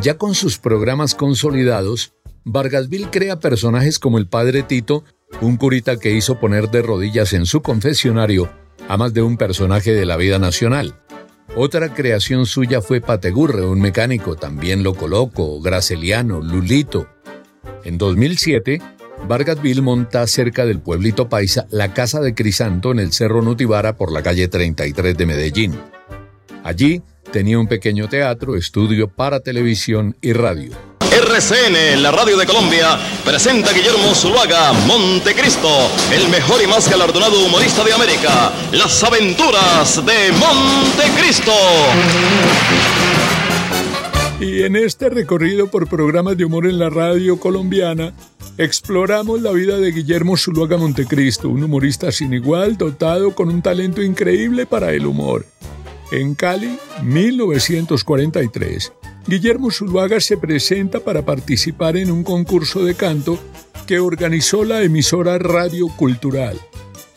Ya 0.00 0.16
con 0.18 0.34
sus 0.34 0.58
programas 0.58 1.14
consolidados, 1.14 2.14
Vargasville 2.44 3.10
crea 3.10 3.40
personajes 3.40 3.98
como 3.98 4.18
el 4.18 4.28
padre 4.28 4.62
Tito, 4.62 5.04
un 5.40 5.56
curita 5.56 5.98
que 5.98 6.12
hizo 6.12 6.38
poner 6.38 6.70
de 6.70 6.82
rodillas 6.82 7.32
en 7.32 7.46
su 7.46 7.62
confesionario 7.62 8.48
a 8.88 8.96
más 8.96 9.14
de 9.14 9.22
un 9.22 9.36
personaje 9.36 9.92
de 9.92 10.06
la 10.06 10.16
vida 10.16 10.38
nacional. 10.38 10.94
Otra 11.54 11.94
creación 11.94 12.46
suya 12.46 12.80
fue 12.80 13.00
Pategurre, 13.00 13.64
un 13.64 13.80
mecánico, 13.80 14.36
también 14.36 14.82
Loco 14.82 15.08
Loco, 15.08 15.60
Graceliano, 15.60 16.40
Lulito. 16.40 17.08
En 17.84 17.98
2007, 17.98 18.80
Vargasville 19.24 19.82
monta 19.82 20.26
cerca 20.26 20.66
del 20.66 20.80
pueblito 20.80 21.28
paisa 21.28 21.66
la 21.70 21.92
casa 21.92 22.20
de 22.20 22.34
Crisanto 22.34 22.92
en 22.92 22.98
el 22.98 23.12
Cerro 23.12 23.42
Nutibara 23.42 23.96
por 23.96 24.12
la 24.12 24.22
calle 24.22 24.48
33 24.48 25.16
de 25.16 25.26
Medellín. 25.26 25.80
Allí 26.62 27.02
tenía 27.32 27.58
un 27.58 27.66
pequeño 27.66 28.08
teatro, 28.08 28.56
estudio 28.56 29.08
para 29.08 29.40
televisión 29.40 30.16
y 30.20 30.32
radio. 30.32 30.72
RCN, 31.12 32.02
la 32.02 32.10
radio 32.10 32.36
de 32.36 32.44
Colombia, 32.44 32.98
presenta 33.24 33.70
a 33.70 33.72
Guillermo 33.72 34.14
Zuluaga, 34.14 34.72
Montecristo, 34.72 35.88
el 36.12 36.28
mejor 36.28 36.62
y 36.62 36.66
más 36.66 36.90
galardonado 36.90 37.42
humorista 37.46 37.82
de 37.84 37.94
América. 37.94 38.52
Las 38.72 39.02
aventuras 39.02 40.04
de 40.04 40.32
Montecristo. 40.32 41.52
Y 44.38 44.64
en 44.64 44.76
este 44.76 45.08
recorrido 45.08 45.70
por 45.70 45.88
programas 45.88 46.36
de 46.36 46.44
humor 46.44 46.66
en 46.66 46.78
la 46.78 46.90
radio 46.90 47.40
colombiana, 47.40 48.12
exploramos 48.58 49.40
la 49.40 49.50
vida 49.52 49.78
de 49.78 49.92
Guillermo 49.92 50.36
Zuluaga 50.36 50.76
Montecristo, 50.76 51.48
un 51.48 51.64
humorista 51.64 52.12
sin 52.12 52.34
igual, 52.34 52.76
dotado 52.76 53.34
con 53.34 53.48
un 53.48 53.62
talento 53.62 54.02
increíble 54.02 54.66
para 54.66 54.92
el 54.92 55.06
humor. 55.06 55.46
En 56.12 56.34
Cali, 56.34 56.78
1943, 57.02 58.92
Guillermo 59.26 59.70
Zuluaga 59.70 60.20
se 60.20 60.36
presenta 60.36 61.00
para 61.00 61.24
participar 61.24 61.96
en 61.96 62.10
un 62.10 62.22
concurso 62.22 62.84
de 62.84 62.94
canto 62.94 63.38
que 63.86 64.00
organizó 64.00 64.64
la 64.64 64.82
emisora 64.82 65.38
Radio 65.38 65.88
Cultural. 65.88 66.60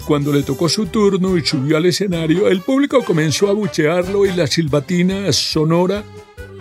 Cuando 0.07 0.31
le 0.31 0.41
tocó 0.43 0.69
su 0.69 0.85
turno 0.85 1.37
y 1.37 1.45
subió 1.45 1.75
al 1.75 1.85
escenario, 1.85 2.47
el 2.47 2.61
público 2.61 3.03
comenzó 3.03 3.49
a 3.49 3.53
buchearlo 3.53 4.25
y 4.25 4.31
la 4.31 4.47
silbatina 4.47 5.31
sonora 5.33 6.03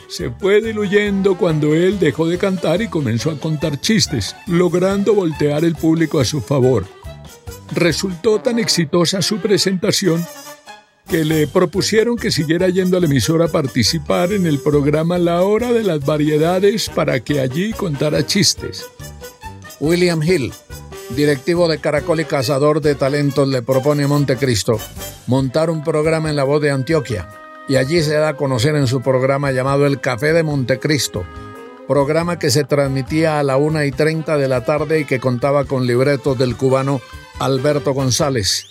se 0.09 0.31
fue 0.31 0.62
diluyendo 0.62 1.37
cuando 1.37 1.75
él 1.75 1.99
dejó 1.99 2.27
de 2.27 2.38
cantar 2.38 2.81
y 2.81 2.88
comenzó 2.88 3.31
a 3.31 3.38
contar 3.38 3.81
chistes, 3.81 4.35
logrando 4.47 5.15
voltear 5.15 5.65
el 5.65 5.77
público 5.77 6.19
a 6.19 6.25
su 6.25 6.41
favor. 6.41 6.87
Resultó 7.75 8.41
tan 8.41 8.59
exitosa 8.59 9.21
su 9.21 9.37
presentación 9.38 10.27
que 11.09 11.25
le 11.25 11.47
propusieron 11.47 12.17
que 12.17 12.31
siguiera 12.31 12.69
yendo 12.69 12.97
a 12.97 13.00
la 13.00 13.07
emisora 13.07 13.47
a 13.47 13.49
participar 13.49 14.33
en 14.33 14.47
el 14.47 14.59
programa 14.59 15.19
La 15.19 15.43
Hora 15.43 15.73
de 15.73 15.83
las 15.83 16.05
Variedades 16.05 16.88
para 16.88 17.21
que 17.21 17.41
allí 17.41 17.73
contara 17.73 18.27
chistes. 18.27 18.87
William 19.81 20.23
Hill, 20.23 20.53
directivo 21.11 21.69
de 21.69 21.79
Caracol 21.79 22.21
y 22.21 22.25
Cazador 22.25 22.81
de 22.81 22.95
Talentos, 22.95 23.47
le 23.47 23.62
propone 23.62 24.05
a 24.05 24.09
Montecristo 24.09 24.79
montar 25.27 25.71
un 25.71 25.85
programa 25.85 26.31
en 26.31 26.37
la 26.37 26.45
voz 26.45 26.61
de 26.61 26.71
Antioquia 26.71 27.29
y 27.69 27.77
allí 27.77 28.03
se 28.03 28.15
da 28.15 28.31
a 28.31 28.37
conocer 28.37 28.75
en 28.77 28.87
su 28.87 29.03
programa 29.03 29.53
llamado 29.53 29.87
El 29.87 30.01
Café 30.01 30.33
de 30.33 30.43
Montecristo, 30.43 31.25
programa 31.87 32.39
que 32.39 32.51
se 32.51 32.65
transmitía 32.65 33.39
a 33.39 33.43
la 33.43 33.59
1 33.59 33.85
y 33.85 33.93
30 33.93 34.39
de 34.39 34.49
la 34.49 34.65
tarde 34.65 35.01
y 35.01 35.05
que 35.05 35.21
contaba 35.21 35.65
con 35.65 35.87
libretos 35.87 36.39
del 36.39 36.57
cubano 36.57 37.01
Alberto 37.39 37.93
González. 37.93 38.67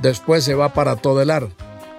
Después 0.00 0.44
se 0.44 0.54
va 0.54 0.74
para 0.74 0.96
Todelar, 0.96 1.48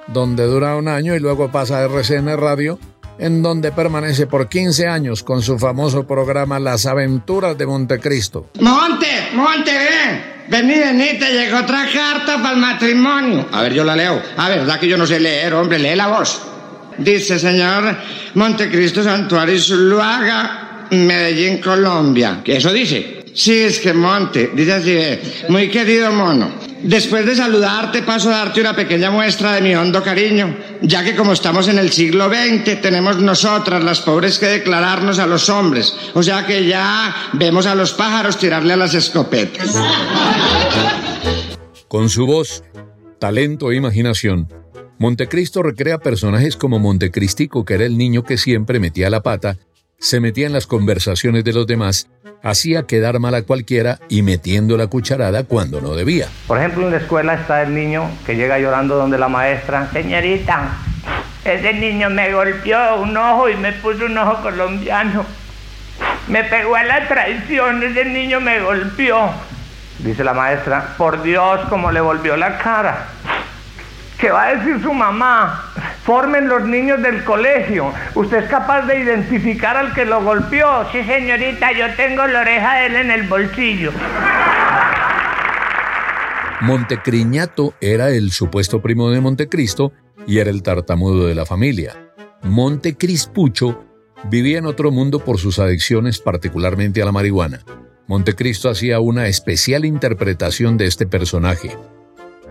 donde 0.07 0.45
dura 0.45 0.75
un 0.75 0.88
año 0.88 1.15
y 1.15 1.19
luego 1.19 1.51
pasa 1.51 1.79
a 1.79 1.83
RCN 1.83 2.38
Radio, 2.38 2.79
en 3.17 3.41
donde 3.41 3.72
permanece 3.72 4.27
por 4.27 4.50
15 4.50 4.88
años 4.88 5.24
con 5.24 5.41
su 5.41 5.58
famoso 5.60 6.05
programa 6.05 6.60
Las 6.60 6.86
Aventuras 6.86 7.58
de 7.58 7.65
Montecristo. 7.65 8.50
Monte, 8.60 9.29
Monte, 9.34 9.72
ven. 9.72 10.34
Vení, 10.50 10.77
vení, 10.77 11.17
te 11.17 11.32
llegó 11.32 11.60
otra 11.60 11.88
carta 11.91 12.38
para 12.41 12.51
el 12.55 12.60
matrimonio. 12.60 13.48
A 13.51 13.62
ver, 13.62 13.74
yo 13.74 13.84
la 13.84 13.96
leo. 13.96 14.22
A 14.38 14.50
ver, 14.50 14.60
verdad 14.60 14.79
que 14.79 14.88
yo 14.88 14.98
no 14.98 15.05
sé 15.05 15.20
leer, 15.20 15.53
hombre, 15.53 15.79
lee 15.79 15.96
la 15.96 16.08
voz. 16.08 16.41
Dice, 16.98 17.39
señor 17.39 17.96
Montecristo 18.36 19.03
Santuario 19.03 19.60
Zuluaga, 19.60 20.88
Medellín, 20.91 21.60
Colombia. 21.60 22.41
¿Qué 22.43 22.58
eso 22.58 22.72
dice? 22.72 23.24
Sí, 23.34 23.62
es 23.62 23.79
que 23.79 23.93
Monte, 23.93 24.51
dice 24.53 24.74
así, 24.74 24.91
eh, 24.91 25.22
muy 25.50 25.70
querido 25.70 26.12
mono. 26.12 26.51
Después 26.83 27.25
de 27.25 27.35
saludarte, 27.35 28.03
paso 28.03 28.29
a 28.29 28.39
darte 28.39 28.59
una 28.59 28.75
pequeña 28.75 29.09
muestra 29.09 29.53
de 29.53 29.61
mi 29.61 29.73
hondo 29.73 30.03
cariño, 30.03 30.57
ya 30.81 31.01
que 31.01 31.15
como 31.15 31.31
estamos 31.31 31.69
en 31.69 31.79
el 31.79 31.91
siglo 31.91 32.29
XX, 32.29 32.81
tenemos 32.81 33.19
nosotras, 33.19 33.81
las 33.81 34.01
pobres, 34.01 34.37
que 34.37 34.47
declararnos 34.47 35.17
a 35.19 35.25
los 35.25 35.47
hombres. 35.47 35.95
O 36.13 36.21
sea 36.21 36.45
que 36.45 36.67
ya 36.67 37.29
vemos 37.33 37.67
a 37.67 37.75
los 37.75 37.93
pájaros 37.93 38.37
tirarle 38.37 38.73
a 38.73 38.77
las 38.77 38.93
escopetas. 38.95 39.75
Con 41.87 42.09
su 42.09 42.25
voz, 42.25 42.63
talento 43.17 43.71
e 43.71 43.77
imaginación, 43.77 44.49
Montecristo 44.99 45.63
recrea 45.63 45.99
personajes 45.99 46.57
como 46.57 46.79
Montecristico, 46.79 47.63
que 47.63 47.75
era 47.75 47.85
el 47.85 47.97
niño 47.97 48.23
que 48.23 48.37
siempre 48.37 48.79
metía 48.81 49.09
la 49.09 49.23
pata, 49.23 49.57
se 50.03 50.19
metía 50.19 50.48
en 50.48 50.51
las 50.51 50.67
conversaciones 50.67 51.45
de 51.45 51.53
los 51.53 51.65
demás, 51.65 52.10
hacía 52.43 52.83
quedar 52.83 53.19
mal 53.19 53.36
a 53.36 53.43
cualquiera 53.43 54.00
y 54.10 54.22
metiendo 54.22 54.75
la 54.75 54.88
cucharada 54.88 55.45
cuando 55.45 55.79
no 55.79 55.95
debía. 55.95 56.27
Por 56.45 56.57
ejemplo, 56.57 56.86
en 56.86 56.91
la 56.91 56.98
escuela 56.98 57.36
está 57.36 57.62
el 57.62 57.74
niño 57.74 58.12
que 58.25 58.36
llega 58.36 58.60
llorando 58.60 58.98
donde 58.98 59.17
la 59.17 59.29
maestra, 59.29 59.89
señorita, 59.93 60.75
ese 61.45 61.74
niño 61.74 62.10
me 62.10 62.33
golpeó 62.33 62.98
un 63.01 63.15
ojo 63.15 63.48
y 63.48 63.55
me 63.55 63.72
puso 63.72 64.05
un 64.05 64.17
ojo 64.17 64.41
colombiano. 64.43 65.25
Me 66.27 66.43
pegó 66.43 66.75
a 66.75 66.83
la 66.83 67.07
traición, 67.07 67.81
ese 67.81 68.03
niño 68.03 68.41
me 68.41 68.60
golpeó. 68.60 69.29
Dice 70.00 70.22
la 70.25 70.33
maestra, 70.33 70.95
por 70.98 71.24
Dios, 71.24 71.62
cómo 71.69 71.93
le 71.93 72.01
volvió 72.01 72.36
la 72.36 72.57
cara. 72.57 73.07
¿Qué 74.20 74.32
va 74.32 74.43
a 74.43 74.55
decir 74.55 74.82
su 74.82 74.93
mamá? 74.93 75.72
Formen 76.03 76.48
los 76.48 76.63
niños 76.63 77.01
del 77.01 77.24
colegio. 77.24 77.93
¿Usted 78.15 78.43
es 78.43 78.50
capaz 78.50 78.84
de 78.84 79.00
identificar 79.00 79.77
al 79.77 79.93
que 79.93 80.05
lo 80.05 80.24
golpeó? 80.24 80.89
Sí, 80.91 81.03
señorita, 81.03 81.72
yo 81.72 81.93
tengo 81.96 82.25
la 82.27 82.41
oreja 82.41 82.75
de 82.75 82.86
él 82.88 82.96
en 82.96 83.12
el 83.12 83.24
bolsillo. 83.27 83.91
Montecriñato 86.62 87.74
era 87.82 88.10
el 88.10 88.32
supuesto 88.32 88.82
primo 88.82 89.12
de 89.12 89.20
Montecristo 89.20 89.91
y 90.25 90.39
era 90.39 90.50
el 90.50 90.63
tartamudo 90.63 91.27
de 91.27 91.36
la 91.36 91.46
familia. 91.46 91.93
Montecrispucho 92.43 93.84
vivía 94.29 94.60
en 94.60 94.65
otro 94.65 94.91
mundo 94.91 95.20
por 95.20 95.39
sus 95.39 95.60
adicciones, 95.60 96.20
particularmente 96.20 97.01
a 97.01 97.05
la 97.05 97.12
marihuana. 97.12 97.60
Montecristo 98.08 98.70
hacía 98.70 99.00
una 99.00 99.27
especial 99.27 99.86
interpretación 99.86 100.77
de 100.77 100.86
este 100.86 101.05
personaje. 101.05 101.77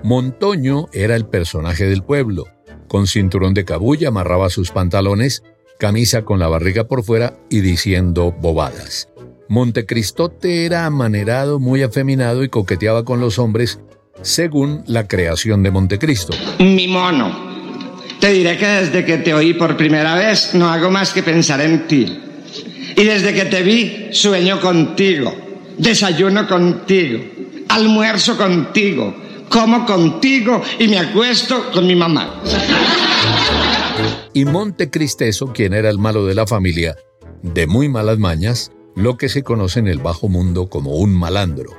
Montoño 0.04 0.88
era 0.92 1.14
el 1.14 1.26
personaje 1.26 1.85
del 1.85 2.02
pueblo. 2.02 2.47
Con 2.88 3.06
cinturón 3.06 3.54
de 3.54 3.64
cabulla 3.64 4.09
amarraba 4.09 4.50
sus 4.50 4.71
pantalones, 4.71 5.44
camisa 5.78 6.23
con 6.23 6.40
la 6.40 6.48
barriga 6.48 6.88
por 6.88 7.05
fuera 7.05 7.38
y 7.48 7.61
diciendo 7.61 8.33
bobadas. 8.33 9.09
Montecristote 9.48 10.66
era 10.66 10.87
amanerado, 10.87 11.61
muy 11.61 11.83
afeminado 11.83 12.42
y 12.42 12.48
coqueteaba 12.48 13.05
con 13.05 13.20
los 13.20 13.38
hombres 13.38 13.81
según 14.22 14.83
la 14.87 15.07
creación 15.07 15.62
de 15.62 15.70
Montecristo. 15.70 16.37
Mi 16.59 16.88
mono, 16.88 17.53
te 18.18 18.31
diré 18.33 18.57
que 18.57 18.66
desde 18.66 19.05
que 19.05 19.18
te 19.18 19.35
oí 19.35 19.55
por 19.55 19.76
primera 19.76 20.16
vez 20.16 20.55
no 20.55 20.68
hago 20.68 20.90
más 20.90 21.12
que 21.12 21.22
pensar 21.22 21.61
en 21.61 21.87
ti. 21.87 22.07
Y 22.96 23.05
desde 23.05 23.33
que 23.35 23.44
te 23.44 23.62
vi 23.62 24.09
sueño 24.11 24.61
contigo, 24.61 25.35
desayuno 25.79 26.46
contigo, 26.48 27.20
almuerzo 27.68 28.37
contigo, 28.37 29.21
como 29.52 29.84
contigo 29.84 30.62
y 30.78 30.88
me 30.88 30.98
acuesto 30.98 31.70
con 31.72 31.86
mi 31.86 31.94
mamá. 31.94 32.42
Y 34.32 34.46
Montecristeso, 34.46 35.52
quien 35.52 35.74
era 35.74 35.90
el 35.90 35.98
malo 35.98 36.24
de 36.24 36.34
la 36.34 36.46
familia, 36.46 36.96
de 37.42 37.66
muy 37.66 37.88
malas 37.88 38.18
mañas, 38.18 38.72
lo 38.96 39.16
que 39.16 39.28
se 39.28 39.42
conoce 39.42 39.80
en 39.80 39.88
el 39.88 39.98
bajo 39.98 40.28
mundo 40.28 40.68
como 40.68 40.96
un 40.96 41.14
malandro. 41.14 41.70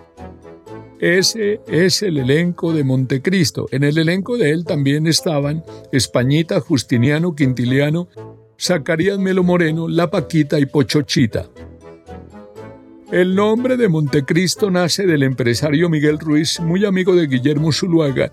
Ese 1.00 1.60
es 1.68 2.02
el 2.04 2.18
elenco 2.20 2.72
de 2.72 2.84
Montecristo. 2.84 3.68
En 3.72 3.84
el 3.84 3.98
elenco 3.98 4.38
de 4.38 4.52
él 4.52 4.64
también 4.64 5.08
estaban 5.08 5.64
Españita, 5.92 6.62
Justiniano, 6.62 7.36
Quintiliano, 7.36 8.08
Zacarías 8.58 9.18
Melo 9.18 9.44
Moreno, 9.44 9.90
La 9.90 10.10
Paquita 10.10 10.60
y 10.60 10.66
Pochochita. 10.66 11.50
El 13.14 13.36
nombre 13.36 13.78
de 13.78 13.90
Montecristo 13.90 14.72
nace 14.72 15.06
del 15.06 15.22
empresario 15.22 15.88
Miguel 15.88 16.18
Ruiz, 16.18 16.60
muy 16.60 16.84
amigo 16.84 17.16
de 17.16 17.28
Guillermo 17.28 17.72
Zuluaga, 17.72 18.32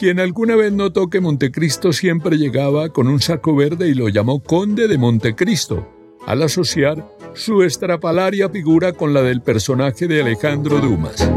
quien 0.00 0.18
alguna 0.18 0.56
vez 0.56 0.72
notó 0.72 1.08
que 1.08 1.20
Montecristo 1.20 1.92
siempre 1.92 2.36
llegaba 2.36 2.88
con 2.88 3.06
un 3.06 3.20
saco 3.20 3.54
verde 3.54 3.88
y 3.88 3.94
lo 3.94 4.08
llamó 4.08 4.42
Conde 4.42 4.88
de 4.88 4.98
Montecristo, 4.98 5.88
al 6.26 6.42
asociar 6.42 7.08
su 7.34 7.62
estrapalaria 7.62 8.48
figura 8.48 8.94
con 8.94 9.14
la 9.14 9.22
del 9.22 9.42
personaje 9.42 10.08
de 10.08 10.22
Alejandro 10.22 10.80
Dumas. 10.80 11.30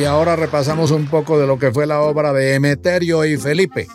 Y 0.00 0.06
ahora 0.06 0.34
repasamos 0.34 0.92
un 0.92 1.04
poco 1.08 1.38
de 1.38 1.46
lo 1.46 1.58
que 1.58 1.72
fue 1.72 1.86
la 1.86 2.00
obra 2.00 2.32
de 2.32 2.54
Emeterio 2.54 3.26
y 3.26 3.36
Felipe. 3.36 3.86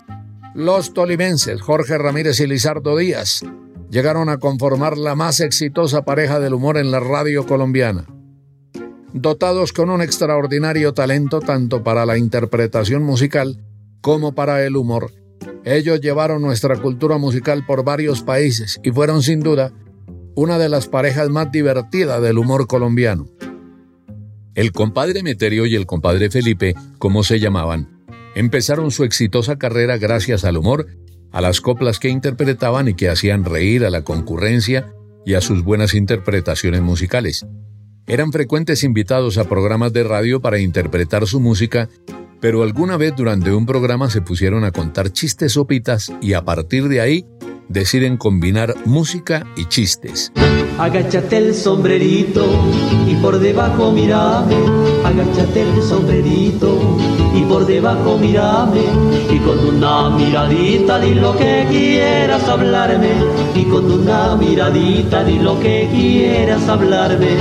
Los 0.54 0.94
tolimenses, 0.94 1.60
Jorge 1.64 1.98
Ramírez 1.98 2.40
y 2.42 2.46
Lizardo 2.46 2.96
Díaz, 2.96 3.44
llegaron 3.90 4.30
a 4.30 4.38
conformar 4.38 5.00
la 5.00 5.16
más 5.16 5.40
exitosa 5.40 6.06
pareja 6.06 6.40
del 6.40 6.54
humor 6.54 6.78
en 6.78 6.92
la 6.92 7.00
radio 7.00 7.48
colombiana. 7.48 8.06
Dotados 9.14 9.74
con 9.74 9.90
un 9.90 10.04
extraordinario 10.04 10.94
talento 10.94 11.40
tanto 11.40 11.84
para 11.84 12.06
la 12.06 12.20
interpretación 12.20 13.02
musical 13.02 13.66
como 14.02 14.36
para 14.36 14.64
el 14.64 14.76
humor, 14.76 15.12
ellos 15.64 16.02
llevaron 16.02 16.44
nuestra 16.44 16.80
cultura 16.80 17.18
musical 17.18 17.66
por 17.66 17.84
varios 17.84 18.22
países 18.22 18.80
y 18.84 18.92
fueron 18.92 19.24
sin 19.24 19.40
duda 19.40 19.74
una 20.36 20.60
de 20.60 20.70
las 20.70 20.88
parejas 20.88 21.30
más 21.30 21.52
divertidas 21.52 22.22
del 22.22 22.38
humor 22.38 22.68
colombiano. 22.68 23.26
El 24.56 24.72
compadre 24.72 25.22
Meterio 25.22 25.66
y 25.66 25.76
el 25.76 25.86
compadre 25.86 26.32
Felipe, 26.32 26.76
como 26.98 27.24
se 27.24 27.42
llamaban, 27.42 28.02
empezaron 28.36 28.90
su 28.90 29.04
exitosa 29.04 29.58
carrera 29.58 29.98
gracias 29.98 30.46
al 30.46 30.56
humor, 30.56 30.88
a 31.34 31.42
las 31.42 31.60
coplas 31.60 32.00
que 32.00 32.08
interpretaban 32.08 32.88
y 32.88 32.94
que 32.94 33.10
hacían 33.10 33.44
reír 33.44 33.84
a 33.84 33.90
la 33.90 34.04
concurrencia 34.04 34.94
y 35.26 35.34
a 35.34 35.42
sus 35.42 35.62
buenas 35.62 35.94
interpretaciones 35.94 36.82
musicales. 36.82 37.46
Eran 38.08 38.32
frecuentes 38.32 38.86
invitados 38.86 39.38
a 39.38 39.44
programas 39.44 39.92
de 39.92 40.04
radio 40.06 40.40
para 40.40 40.60
interpretar 40.60 41.28
su 41.28 41.42
música, 41.42 41.90
pero 42.40 42.64
alguna 42.64 42.96
vez 42.96 43.14
durante 43.14 43.52
un 43.52 43.66
programa 43.66 44.10
se 44.10 44.22
pusieron 44.22 44.64
a 44.64 44.72
contar 44.72 45.12
chistes 45.12 45.54
sopitas 45.54 46.14
y 46.22 46.32
a 46.32 46.46
partir 46.46 46.88
de 46.88 47.02
ahí 47.02 47.26
deciden 47.70 48.18
combinar 48.18 48.76
música 48.86 49.46
y 49.56 49.66
chistes. 49.66 50.32
Agáchate 50.78 51.38
el 51.38 51.56
sombrerito 51.56 52.46
y 53.08 53.16
por 53.16 53.40
debajo 53.40 53.94
mírame. 53.94 54.58
Agáchate 55.06 55.62
el 55.62 55.82
sombrerito 55.82 56.98
y 57.34 57.44
por 57.44 57.66
debajo 57.66 58.18
mírame. 58.18 58.82
Y 59.32 59.40
con 59.40 59.58
una 59.60 60.10
miradita 60.10 61.00
di 61.00 61.16
lo 61.16 61.38
que 61.38 61.66
quieras 61.70 62.44
hablarme. 62.50 63.12
Y 63.56 63.64
con 63.64 63.90
una 63.90 64.36
miradita 64.36 65.24
di 65.24 65.40
lo 65.40 65.58
que 65.62 65.88
quieras 65.94 66.68
hablarme. 66.68 67.38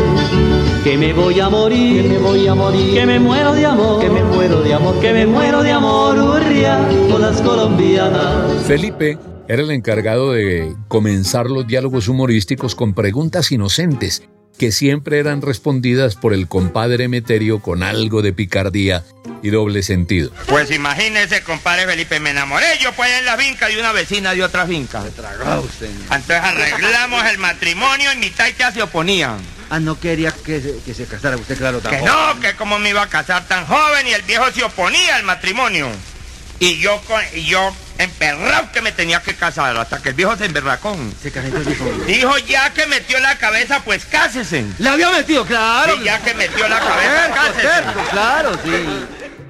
Que 0.84 0.96
me 0.96 1.12
voy 1.12 1.40
a 1.40 1.48
morir, 1.48 2.02
que 2.02 2.08
me 2.10 2.18
voy 2.18 2.46
a 2.46 2.54
morir, 2.54 2.94
que 2.94 3.06
me 3.06 3.18
muero 3.18 3.52
de 3.54 3.66
amor, 3.66 4.00
que 4.00 4.10
me 4.10 4.22
muero 4.22 4.62
de 4.62 4.74
amor, 4.74 5.00
que 5.00 5.12
me 5.12 5.26
muero 5.26 5.62
de 5.62 5.72
amor, 5.72 6.18
hurria, 6.18 6.78
con 7.10 7.20
las 7.20 7.40
colombianas. 7.40 8.62
Felipe 8.64 9.18
era 9.48 9.62
el 9.62 9.70
encargado 9.70 10.32
de 10.32 10.74
comenzar 10.88 11.46
los 11.46 11.66
diálogos 11.66 12.08
humorísticos 12.08 12.74
con 12.74 12.94
preguntas 12.94 13.52
inocentes 13.52 14.22
que 14.58 14.72
siempre 14.72 15.18
eran 15.18 15.42
respondidas 15.42 16.14
por 16.14 16.32
el 16.32 16.46
compadre 16.46 17.04
Emeterio 17.04 17.60
con 17.60 17.82
algo 17.82 18.22
de 18.22 18.32
picardía 18.32 19.04
y 19.42 19.50
doble 19.50 19.82
sentido. 19.82 20.30
Pues 20.46 20.70
imagínese, 20.70 21.42
compadre 21.42 21.86
Felipe, 21.86 22.20
me 22.20 22.30
enamoré 22.30 22.66
yo 22.80 22.92
pues 22.92 23.10
en 23.18 23.24
la 23.24 23.36
finca 23.36 23.66
de 23.68 23.78
una 23.78 23.92
vecina 23.92 24.32
de 24.32 24.44
otra 24.44 24.66
finca. 24.66 25.02
Se 25.02 25.10
tragó 25.10 25.60
usted. 25.60 25.90
Entonces 25.90 26.36
arreglamos 26.36 27.24
el 27.26 27.38
matrimonio 27.38 28.12
y 28.12 28.16
mi 28.16 28.30
taita 28.30 28.72
se 28.72 28.82
oponía. 28.82 29.36
Ah, 29.70 29.80
no 29.80 29.98
quería 29.98 30.30
que 30.30 30.60
se, 30.60 30.78
que 30.84 30.94
se 30.94 31.06
casara 31.06 31.36
usted, 31.36 31.58
claro, 31.58 31.80
Que 31.82 32.02
no, 32.02 32.38
que 32.40 32.54
como 32.54 32.78
me 32.78 32.90
iba 32.90 33.02
a 33.02 33.08
casar 33.08 33.48
tan 33.48 33.66
joven 33.66 34.06
y 34.06 34.12
el 34.12 34.22
viejo 34.22 34.44
se 34.52 34.62
oponía 34.62 35.16
al 35.16 35.24
matrimonio. 35.24 35.88
Y 36.60 36.78
yo, 36.78 37.00
con, 37.08 37.20
y 37.34 37.44
yo 37.44 37.74
emperrado 37.98 38.70
que 38.72 38.80
me 38.80 38.92
tenía 38.92 39.20
que 39.22 39.34
casar 39.34 39.76
hasta 39.76 40.02
que 40.02 40.10
el 40.10 40.14
viejo 40.14 40.36
se 40.36 40.46
emberracó. 40.46 40.96
Se 41.20 41.30
calentó 41.30 41.58
el 41.58 41.66
viejo. 41.66 41.84
Dijo 42.06 42.38
ya 42.46 42.72
que 42.72 42.86
metió 42.86 43.18
la 43.20 43.38
cabeza, 43.38 43.82
pues 43.84 44.04
cásese. 44.04 44.64
Le 44.78 44.88
había 44.88 45.10
metido, 45.10 45.44
claro. 45.44 45.96
Sí, 45.96 46.04
ya 46.04 46.22
que 46.22 46.34
metió 46.34 46.68
la 46.68 46.80
cabeza, 46.80 47.30
cásese. 47.34 48.10
Claro, 48.10 48.52
sí. 48.64 48.70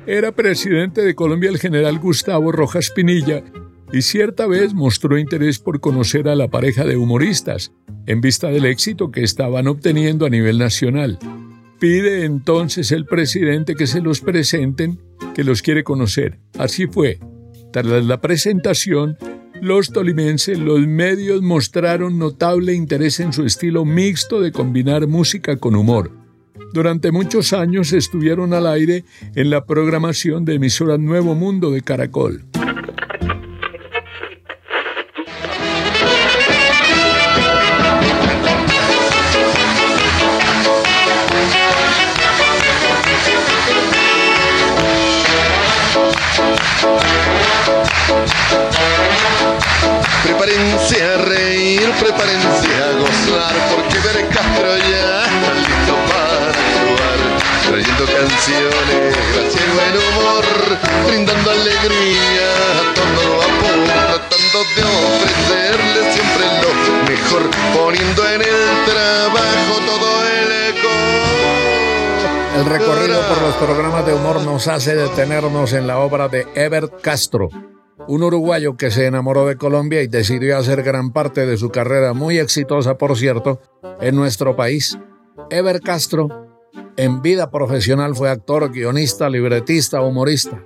Era 0.07 0.33
presidente 0.33 1.01
de 1.01 1.15
Colombia 1.15 1.49
el 1.49 1.59
general 1.59 1.99
Gustavo 1.99 2.53
Rojas 2.53 2.91
Pinilla 2.91 3.43
y 3.91 4.03
cierta 4.03 4.47
vez 4.47 4.75
mostró 4.75 5.19
interés 5.19 5.59
por 5.59 5.81
conocer 5.81 6.29
a 6.29 6.35
la 6.35 6.49
pareja 6.49 6.85
de 6.85 6.97
humoristas, 6.97 7.73
en 8.07 8.21
vista 8.21 8.49
del 8.49 8.67
éxito 8.67 9.11
que 9.11 9.23
estaban 9.23 9.67
obteniendo 9.67 10.27
a 10.27 10.31
nivel 10.31 10.59
nacional. 10.59 11.19
Pide 11.79 12.25
entonces 12.25 12.93
el 12.93 13.07
presidente 13.07 13.75
que 13.75 13.87
se 13.87 14.01
los 14.01 14.21
presenten, 14.21 15.01
que 15.35 15.45
los 15.45 15.63
quiere 15.63 15.85
conocer. 15.85 16.39
Así 16.59 16.87
fue. 16.87 17.19
Tras 17.75 18.05
la 18.05 18.21
presentación, 18.21 19.19
los 19.61 19.91
tolimenses, 19.91 20.61
los 20.61 20.87
medios 20.87 21.43
mostraron 21.43 22.21
notable 22.21 22.73
interés 22.73 23.19
en 23.19 23.33
su 23.33 23.45
estilo 23.45 23.85
mixto 23.85 24.41
de 24.41 24.53
combinar 24.53 25.09
música 25.09 25.57
con 25.57 25.75
humor. 25.75 26.13
Durante 26.73 27.11
muchos 27.11 27.53
años 27.53 27.93
estuvieron 27.93 28.55
al 28.55 28.69
aire 28.69 29.05
en 29.35 29.51
la 29.51 29.65
programación 29.65 30.45
de 30.45 30.55
emisora 30.55 30.99
Nuevo 30.99 31.35
Mundo 31.35 31.73
de 31.73 31.83
Caracol. 31.83 32.45
Prepárense 50.25 51.03
a 51.05 51.19
reír, 51.19 51.93
prepárense 52.01 52.71
a 52.83 52.93
gozar, 52.99 53.55
porque 53.71 53.99
ver 53.99 54.27
Castro 54.29 54.77
ya 54.79 55.25
está 55.27 55.53
listo 55.55 55.95
para 56.09 56.49
actuar, 56.49 57.19
trayendo 57.69 58.05
canciones, 58.07 59.17
gracia 59.35 59.61
y 59.61 59.71
buen 59.77 59.95
humor, 60.01 60.45
brindando 61.07 61.51
alegría 61.51 62.51
a 62.73 62.95
todo 62.95 63.23
vapor, 63.37 63.79
tratando 63.85 64.59
de 64.75 64.83
ofrecerles 65.05 66.05
siempre 66.15 66.45
lo 66.63 66.71
mejor, 67.07 67.43
poniendo 67.75 68.21
en 68.31 68.41
el 68.41 68.85
trabajo 68.87 69.75
todo 69.85 70.09
el 70.27 70.49
eco. 70.71 70.95
El 72.57 72.65
recorrido 72.65 73.21
por 73.29 73.43
los 73.43 73.55
programas 73.57 74.07
de 74.07 74.15
humor 74.15 74.41
nos 74.41 74.69
hace 74.69 74.95
detenernos 74.97 75.75
en 75.75 75.87
la 75.87 75.99
obra 75.99 76.29
de 76.29 76.47
Ever 76.55 76.91
Castro, 77.03 77.51
un 78.09 78.23
uruguayo 78.23 78.77
que 78.77 78.91
se 78.91 79.07
enamoró 79.07 79.47
de 79.47 79.57
Colombia 79.57 80.03
y 80.03 80.09
decidió 80.09 80.59
hacer 80.59 80.83
gran 80.83 81.13
parte 81.13 81.47
de 81.47 81.57
su 81.57 81.71
carrera, 81.71 82.13
muy 82.13 82.39
exitosa 82.39 82.99
por 82.99 83.17
cierto, 83.17 83.61
en 84.01 84.17
nuestro 84.17 84.57
país. 84.57 84.99
Ever 85.51 85.81
Castro, 85.81 86.29
en 86.97 87.23
vida 87.23 87.51
profesional 87.51 88.15
fue 88.15 88.31
actor, 88.31 88.71
guionista, 88.71 89.29
libretista, 89.29 90.03
humorista. 90.03 90.65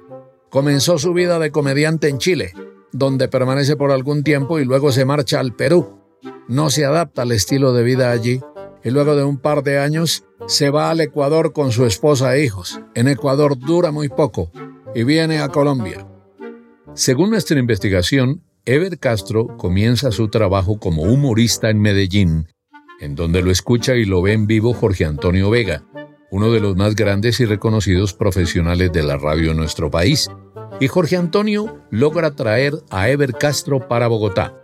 Comenzó 0.50 0.98
su 0.98 1.12
vida 1.12 1.38
de 1.38 1.50
comediante 1.50 2.08
en 2.08 2.18
Chile, 2.18 2.52
donde 2.92 3.28
permanece 3.28 3.76
por 3.76 3.92
algún 3.92 4.22
tiempo 4.22 4.58
y 4.58 4.64
luego 4.64 4.92
se 4.92 5.04
marcha 5.04 5.40
al 5.40 5.54
Perú. 5.54 6.00
No 6.48 6.70
se 6.70 6.84
adapta 6.84 7.22
al 7.22 7.32
estilo 7.32 7.72
de 7.72 7.82
vida 7.82 8.10
allí 8.10 8.40
y 8.82 8.90
luego 8.90 9.16
de 9.16 9.24
un 9.24 9.38
par 9.38 9.62
de 9.62 9.78
años 9.78 10.24
se 10.46 10.70
va 10.70 10.90
al 10.90 11.00
Ecuador 11.00 11.52
con 11.52 11.72
su 11.72 11.84
esposa 11.84 12.34
e 12.34 12.44
hijos. 12.44 12.80
En 12.94 13.08
Ecuador 13.08 13.58
dura 13.58 13.90
muy 13.90 14.08
poco 14.08 14.50
y 14.94 15.04
viene 15.04 15.40
a 15.40 15.48
Colombia. 15.48 16.06
Según 16.98 17.30
nuestra 17.30 17.60
investigación, 17.60 18.42
Ever 18.64 18.98
Castro 18.98 19.46
comienza 19.56 20.10
su 20.10 20.30
trabajo 20.30 20.80
como 20.80 21.04
humorista 21.04 21.70
en 21.70 21.80
Medellín, 21.80 22.48
en 22.98 23.14
donde 23.14 23.40
lo 23.40 23.52
escucha 23.52 23.94
y 23.94 24.04
lo 24.04 24.20
ve 24.20 24.32
en 24.32 24.48
vivo 24.48 24.74
Jorge 24.74 25.04
Antonio 25.04 25.48
Vega, 25.48 25.84
uno 26.32 26.50
de 26.50 26.58
los 26.58 26.74
más 26.74 26.96
grandes 26.96 27.38
y 27.38 27.44
reconocidos 27.44 28.14
profesionales 28.14 28.90
de 28.90 29.04
la 29.04 29.16
radio 29.16 29.52
en 29.52 29.58
nuestro 29.58 29.92
país. 29.92 30.28
Y 30.80 30.88
Jorge 30.88 31.16
Antonio 31.16 31.84
logra 31.92 32.34
traer 32.34 32.74
a 32.90 33.08
Ever 33.08 33.34
Castro 33.34 33.86
para 33.86 34.08
Bogotá. 34.08 34.60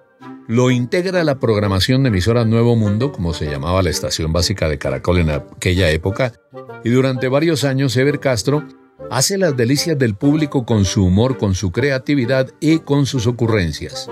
Lo 0.49 0.73
integra 0.73 1.21
a 1.21 1.25
la 1.25 1.39
programación 1.39 2.03
de 2.03 2.09
emisora 2.09 2.45
Nuevo 2.45 2.75
Mundo, 2.75 3.13
como 3.13 3.33
se 3.33 3.49
llamaba 3.49 3.81
la 3.81 3.91
estación 3.91 4.33
básica 4.33 4.69
de 4.69 4.79
Caracol 4.79 5.19
en 5.19 5.31
aquella 5.31 5.89
época, 5.93 6.33
y 6.83 6.91
durante 6.91 7.29
varios 7.29 7.63
años 7.63 7.97
Ever 7.97 8.19
Castro 8.19 8.67
hace 9.11 9.39
las 9.39 9.57
delicias 9.57 9.99
del 9.99 10.15
público 10.15 10.65
con 10.65 10.85
su 10.85 11.05
humor, 11.05 11.37
con 11.37 11.55
su 11.55 11.71
creatividad 11.71 12.51
y 12.61 12.79
con 12.79 13.07
sus 13.07 13.27
ocurrencias. 13.27 14.11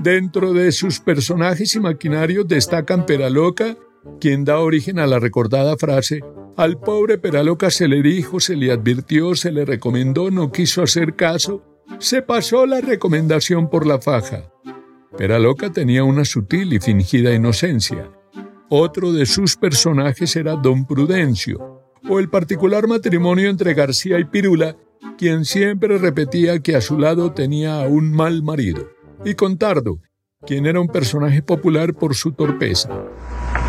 Dentro 0.00 0.52
de 0.52 0.72
sus 0.72 1.00
personajes 1.00 1.74
y 1.74 1.80
maquinarios 1.80 2.46
destacan 2.46 3.06
Peraloca, 3.06 3.76
quien 4.20 4.44
da 4.44 4.58
origen 4.58 4.98
a 4.98 5.06
la 5.06 5.18
recordada 5.18 5.76
frase 5.76 6.20
Al 6.56 6.78
pobre 6.78 7.18
Peraloca 7.18 7.70
se 7.70 7.88
le 7.88 8.02
dijo, 8.02 8.38
se 8.38 8.56
le 8.56 8.70
advirtió, 8.70 9.34
se 9.34 9.50
le 9.50 9.64
recomendó, 9.64 10.30
no 10.30 10.52
quiso 10.52 10.82
hacer 10.82 11.16
caso, 11.16 11.62
se 11.98 12.22
pasó 12.22 12.66
la 12.66 12.80
recomendación 12.80 13.70
por 13.70 13.86
la 13.86 14.00
faja. 14.00 14.52
Peraloca 15.16 15.72
tenía 15.72 16.04
una 16.04 16.24
sutil 16.24 16.72
y 16.72 16.80
fingida 16.80 17.34
inocencia. 17.34 18.10
Otro 18.68 19.12
de 19.12 19.26
sus 19.26 19.56
personajes 19.56 20.36
era 20.36 20.56
Don 20.56 20.86
Prudencio, 20.86 21.73
o 22.08 22.18
el 22.18 22.28
particular 22.28 22.86
matrimonio 22.86 23.50
entre 23.50 23.74
García 23.74 24.18
y 24.18 24.24
Pirula, 24.24 24.76
quien 25.16 25.44
siempre 25.44 25.98
repetía 25.98 26.58
que 26.60 26.76
a 26.76 26.80
su 26.80 26.98
lado 26.98 27.32
tenía 27.32 27.82
a 27.82 27.88
un 27.88 28.12
mal 28.12 28.42
marido, 28.42 28.88
y 29.24 29.34
Contardo, 29.34 30.00
quien 30.46 30.66
era 30.66 30.80
un 30.80 30.88
personaje 30.88 31.42
popular 31.42 31.94
por 31.94 32.14
su 32.14 32.32
torpeza. 32.32 32.90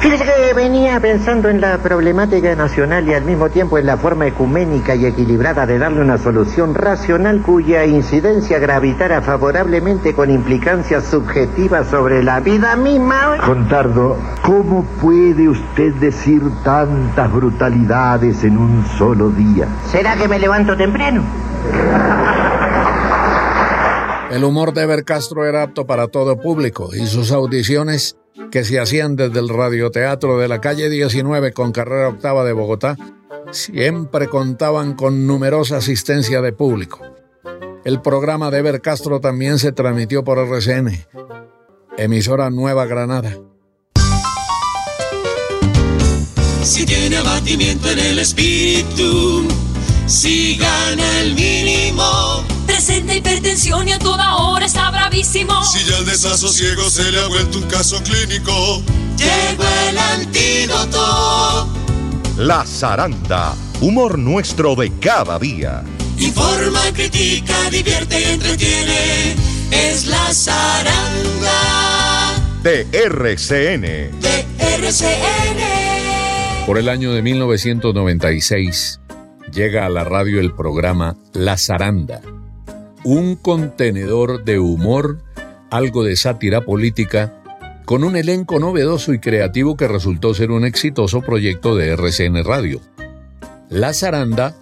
Fíjese 0.05 0.23
que 0.23 0.53
venía 0.53 0.99
pensando 0.99 1.49
en 1.49 1.61
la 1.61 1.79
problemática 1.79 2.55
nacional 2.55 3.07
y 3.07 3.13
al 3.13 3.23
mismo 3.23 3.49
tiempo 3.49 3.77
en 3.77 3.87
la 3.87 3.97
forma 3.97 4.27
ecuménica 4.27 4.93
y 4.93 5.05
equilibrada 5.05 5.65
de 5.65 5.79
darle 5.79 6.01
una 6.01 6.19
solución 6.19 6.75
racional 6.75 7.41
cuya 7.41 7.85
incidencia 7.85 8.59
gravitara 8.59 9.23
favorablemente 9.23 10.13
con 10.13 10.29
implicancias 10.29 11.05
subjetivas 11.05 11.87
sobre 11.87 12.23
la 12.23 12.39
vida 12.39 12.75
misma. 12.75 13.37
Contardo, 13.43 14.17
¿cómo 14.43 14.83
puede 15.01 15.49
usted 15.49 15.93
decir 15.95 16.43
tantas 16.63 17.31
brutalidades 17.31 18.43
en 18.43 18.59
un 18.59 18.85
solo 18.97 19.29
día? 19.29 19.67
¿Será 19.91 20.15
que 20.15 20.27
me 20.27 20.37
levanto 20.37 20.77
temprano? 20.77 21.23
El 24.29 24.43
humor 24.43 24.73
de 24.73 24.83
Ever 24.83 25.03
Castro 25.03 25.45
era 25.45 25.63
apto 25.63 25.87
para 25.87 26.07
todo 26.09 26.39
público 26.39 26.89
y 26.93 27.07
sus 27.07 27.31
audiciones 27.31 28.17
que 28.51 28.63
se 28.63 28.79
hacían 28.79 29.15
desde 29.15 29.39
el 29.39 29.49
radioteatro 29.49 30.37
de 30.37 30.47
la 30.47 30.61
calle 30.61 30.89
19 30.89 31.53
con 31.53 31.71
carrera 31.71 32.09
octava 32.09 32.43
de 32.43 32.53
Bogotá, 32.53 32.97
siempre 33.51 34.27
contaban 34.27 34.93
con 34.93 35.27
numerosa 35.27 35.77
asistencia 35.77 36.41
de 36.41 36.53
público. 36.53 37.01
El 37.83 38.01
programa 38.01 38.49
de 38.51 38.59
Ever 38.59 38.81
Castro 38.81 39.19
también 39.19 39.59
se 39.59 39.71
transmitió 39.71 40.23
por 40.23 40.39
RCN, 40.39 41.05
emisora 41.97 42.49
Nueva 42.49 42.85
Granada. 42.85 43.37
Si 46.63 46.83
tiene 46.85 47.17
abatimiento 47.17 47.91
en 47.91 47.99
el 47.99 48.19
espíritu, 48.19 49.47
si 50.07 50.57
gana 50.57 51.21
el 51.21 51.35
mínimo. 51.35 52.54
Presenta 52.85 53.15
hipertensión 53.15 53.87
y 53.87 53.93
a 53.93 53.97
toda 53.97 54.35
hora 54.35 54.67
está 54.67 54.91
bravísimo. 54.91 55.63
Si 55.63 55.83
ya 55.89 55.97
el 55.97 56.05
desasosiego 56.05 56.87
se 56.87 57.11
le 57.11 57.19
ha 57.19 57.27
vuelto 57.27 57.57
un 57.57 57.63
caso 57.63 57.99
clínico. 58.03 58.83
Llegó 59.17 59.63
el 59.89 59.97
antídoto. 59.97 61.67
La 62.37 62.63
zaranda, 62.63 63.55
humor 63.81 64.19
nuestro 64.19 64.75
de 64.75 64.91
cada 64.99 65.39
día. 65.39 65.83
Informa, 66.19 66.79
critica, 66.93 67.71
divierte 67.71 68.21
y 68.21 68.23
entretiene. 68.25 69.35
Es 69.71 70.05
la 70.05 70.31
zaranda. 70.31 71.49
De 72.61 72.85
RCN. 72.91 73.81
De 74.21 74.45
RCN. 74.59 75.57
Por 76.67 76.77
el 76.77 76.89
año 76.89 77.13
de 77.13 77.23
1996 77.23 78.99
llega 79.51 79.87
a 79.87 79.89
la 79.89 80.03
radio 80.03 80.39
el 80.39 80.53
programa 80.53 81.15
La 81.33 81.57
Zaranda, 81.57 82.21
un 83.05 83.35
contenedor 83.35 84.43
de 84.43 84.57
humor, 84.57 85.19
algo 85.69 86.03
de 86.03 86.15
sátira 86.15 86.61
política, 86.61 87.39
con 87.85 88.03
un 88.03 88.15
elenco 88.15 88.59
novedoso 88.59 89.13
y 89.13 89.19
creativo 89.19 89.77
que 89.77 89.87
resultó 89.87 90.33
ser 90.33 90.49
un 90.49 90.65
exitoso 90.65 91.21
proyecto 91.21 91.75
de 91.75 91.89
RCN 91.89 92.43
Radio. 92.43 92.81
La 93.69 93.93
Zaranda 93.93 94.55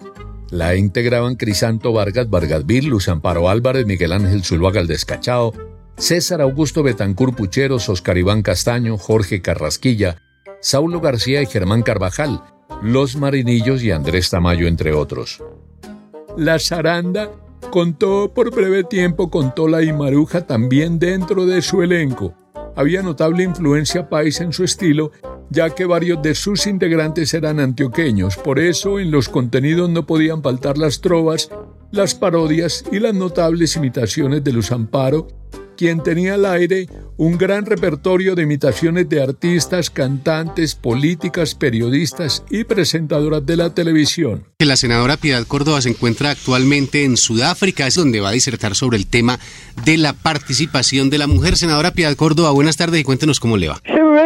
la 0.50 0.76
integraban 0.76 1.36
Crisanto 1.36 1.94
Vargas, 1.94 2.28
Vargas 2.28 2.66
Vil, 2.66 2.86
Luz 2.86 3.08
Amparo 3.08 3.48
Álvarez, 3.48 3.86
Miguel 3.86 4.12
Ángel 4.12 4.44
Zuluaga 4.44 4.80
el 4.80 4.86
Descachado, 4.86 5.54
César 5.96 6.42
Augusto 6.42 6.82
Betancur 6.82 7.34
Pucheros, 7.34 7.88
Oscar 7.88 8.18
Iván 8.18 8.42
Castaño, 8.42 8.98
Jorge 8.98 9.40
Carrasquilla, 9.40 10.18
Saulo 10.60 11.00
García 11.00 11.40
y 11.40 11.46
Germán 11.46 11.82
Carvajal, 11.82 12.42
Los 12.82 13.16
Marinillos 13.16 13.82
y 13.82 13.90
Andrés 13.90 14.28
Tamayo, 14.28 14.68
entre 14.68 14.92
otros. 14.92 15.42
La 16.36 16.58
zaranda 16.58 17.30
contó 17.74 18.32
por 18.32 18.54
breve 18.54 18.84
tiempo 18.84 19.32
con 19.32 19.52
Tola 19.52 19.82
y 19.82 19.92
Maruja 19.92 20.46
también 20.46 21.00
dentro 21.00 21.44
de 21.44 21.60
su 21.60 21.82
elenco. 21.82 22.32
Había 22.76 23.02
notable 23.02 23.42
influencia 23.42 24.08
paisa 24.08 24.44
en 24.44 24.52
su 24.52 24.62
estilo, 24.62 25.10
ya 25.50 25.70
que 25.70 25.84
varios 25.84 26.22
de 26.22 26.36
sus 26.36 26.68
integrantes 26.68 27.34
eran 27.34 27.58
antioqueños, 27.58 28.36
por 28.36 28.60
eso 28.60 29.00
en 29.00 29.10
los 29.10 29.28
contenidos 29.28 29.90
no 29.90 30.06
podían 30.06 30.40
faltar 30.40 30.78
las 30.78 31.00
trovas, 31.00 31.50
las 31.90 32.14
parodias 32.14 32.84
y 32.92 33.00
las 33.00 33.12
notables 33.12 33.74
imitaciones 33.74 34.44
de 34.44 34.52
Luz 34.52 34.70
Amparo, 34.70 35.26
quien 35.76 36.02
tenía 36.02 36.34
al 36.34 36.46
aire 36.46 36.88
un 37.16 37.38
gran 37.38 37.66
repertorio 37.66 38.34
de 38.34 38.42
imitaciones 38.42 39.08
de 39.08 39.22
artistas, 39.22 39.90
cantantes, 39.90 40.74
políticas, 40.74 41.54
periodistas 41.54 42.42
y 42.50 42.64
presentadoras 42.64 43.44
de 43.46 43.56
la 43.56 43.74
televisión. 43.74 44.46
La 44.58 44.76
senadora 44.76 45.16
Piedad 45.16 45.46
Córdoba 45.46 45.80
se 45.80 45.90
encuentra 45.90 46.30
actualmente 46.30 47.04
en 47.04 47.16
Sudáfrica, 47.16 47.86
es 47.86 47.94
donde 47.94 48.20
va 48.20 48.30
a 48.30 48.32
disertar 48.32 48.74
sobre 48.74 48.96
el 48.96 49.06
tema 49.06 49.38
de 49.84 49.96
la 49.96 50.12
participación 50.12 51.10
de 51.10 51.18
la 51.18 51.26
mujer. 51.26 51.56
Senadora 51.56 51.92
Piedad 51.92 52.16
Córdoba, 52.16 52.50
buenas 52.50 52.76
tardes 52.76 53.00
y 53.00 53.04
cuéntenos 53.04 53.40
cómo 53.40 53.56
le 53.56 53.68
va. 53.68 53.80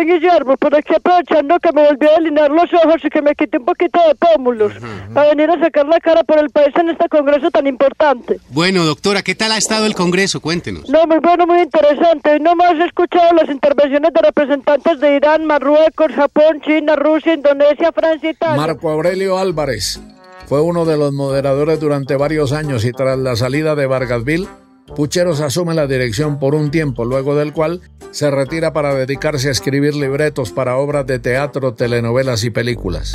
Guillermo, 0.05 0.57
por 0.57 0.75
aquí 0.75 0.95
aprovechando 0.95 1.59
que 1.59 1.73
me 1.73 1.85
volví 1.85 2.07
a 2.07 2.19
delinear 2.19 2.51
los 2.51 2.73
ojos 2.73 3.05
y 3.05 3.11
que 3.11 3.23
me 3.23 3.35
quité 3.35 3.59
un 3.59 3.65
poquito 3.65 4.01
de 4.07 4.15
pómulos, 4.15 4.73
para 5.15 5.29
venir 5.31 5.51
a 5.51 5.61
sacar 5.61 5.87
la 5.87 6.01
cara 6.01 6.25
por 6.25 6.39
el 6.39 6.51
país 6.51 6.75
en 6.77 6.91
este 6.91 7.09
congreso 7.09 7.51
tan 7.51 7.67
importante. 7.67 8.41
Bueno, 8.51 8.85
doctora, 8.85 9.23
¿qué 9.23 9.35
tal 9.35 9.53
ha 9.53 9.59
estado 9.59 9.87
el 9.87 9.95
Congreso? 9.95 10.41
Cuéntenos. 10.41 10.89
No, 10.89 11.07
muy 11.07 11.19
bueno, 11.19 11.47
muy 11.47 11.61
interesante. 11.61 12.31
Hoy 12.33 12.41
nomás 12.41 12.75
he 12.75 12.85
escuchado 12.85 13.33
las 13.35 13.49
intervenciones 13.49 14.13
de 14.13 14.21
representantes 14.21 15.01
de 15.01 15.17
Irán, 15.17 15.45
Marruecos, 15.47 16.13
Japón, 16.13 16.61
China, 16.65 16.97
Rusia, 16.97 17.35
Indonesia, 17.35 17.93
Francia 17.93 18.31
y 18.31 18.33
Italia. 18.33 18.57
Marco 18.57 18.91
Aurelio 18.91 19.39
Álvarez 19.39 20.01
fue 20.47 20.63
uno 20.63 20.85
de 20.85 20.97
los 20.97 21.13
moderadores 21.13 21.79
durante 21.79 22.17
varios 22.17 22.53
años 22.53 22.85
y 22.85 22.93
tras 22.93 23.19
la 23.19 23.37
salida 23.37 23.75
de 23.75 23.87
Vargasville, 23.87 24.49
Pucheros 24.97 25.41
asume 25.41 25.75
la 25.75 25.87
dirección 25.87 26.39
por 26.39 26.55
un 26.55 26.71
tiempo, 26.71 27.05
luego 27.05 27.35
del 27.35 27.53
cual 27.53 27.83
se 28.11 28.31
retira 28.31 28.73
para 28.73 28.95
dedicarse 28.95 29.49
a 29.49 29.53
escribir 29.53 29.95
libretos 29.95 30.51
para 30.51 30.77
obras 30.77 31.07
de 31.07 31.19
teatro, 31.19 31.75
telenovelas 31.75 32.45
y 32.45 32.51
películas. 32.51 33.13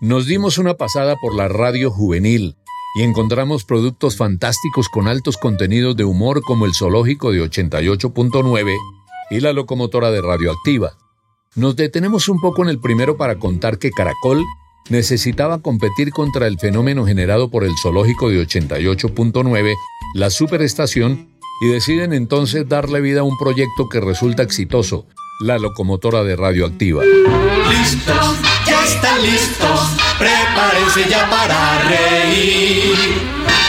Nos 0.00 0.26
dimos 0.26 0.58
una 0.58 0.74
pasada 0.74 1.16
por 1.20 1.34
la 1.34 1.48
radio 1.48 1.90
juvenil 1.90 2.56
y 2.96 3.02
encontramos 3.02 3.64
productos 3.64 4.16
fantásticos 4.16 4.88
con 4.88 5.08
altos 5.08 5.38
contenidos 5.38 5.96
de 5.96 6.04
humor 6.04 6.42
como 6.42 6.66
el 6.66 6.74
zoológico 6.74 7.32
de 7.32 7.42
88.9 7.42 8.76
y 9.30 9.40
la 9.40 9.52
locomotora 9.52 10.10
de 10.10 10.20
radioactiva. 10.20 10.98
Nos 11.56 11.74
detenemos 11.76 12.28
un 12.28 12.40
poco 12.40 12.62
en 12.62 12.68
el 12.68 12.80
primero 12.80 13.16
para 13.16 13.38
contar 13.38 13.78
que 13.78 13.90
Caracol 13.90 14.44
necesitaba 14.90 15.60
competir 15.60 16.10
contra 16.10 16.46
el 16.46 16.58
fenómeno 16.58 17.06
generado 17.06 17.50
por 17.50 17.64
el 17.64 17.72
zoológico 17.80 18.30
de 18.30 18.46
88.9, 18.46 19.74
la 20.14 20.30
superestación, 20.30 21.28
y 21.60 21.68
deciden 21.68 22.12
entonces 22.12 22.68
darle 22.68 23.00
vida 23.00 23.20
a 23.20 23.24
un 23.24 23.38
proyecto 23.38 23.88
que 23.88 24.00
resulta 24.00 24.42
exitoso, 24.42 25.06
la 25.40 25.58
locomotora 25.58 26.22
de 26.24 26.36
radioactiva. 26.36 27.02
Listos, 27.04 28.36
ya 28.66 28.84
están 28.84 29.22
listos, 29.22 29.96
prepárense 30.18 31.08
ya 31.08 31.28
para 31.30 31.82
reír. 31.88 32.94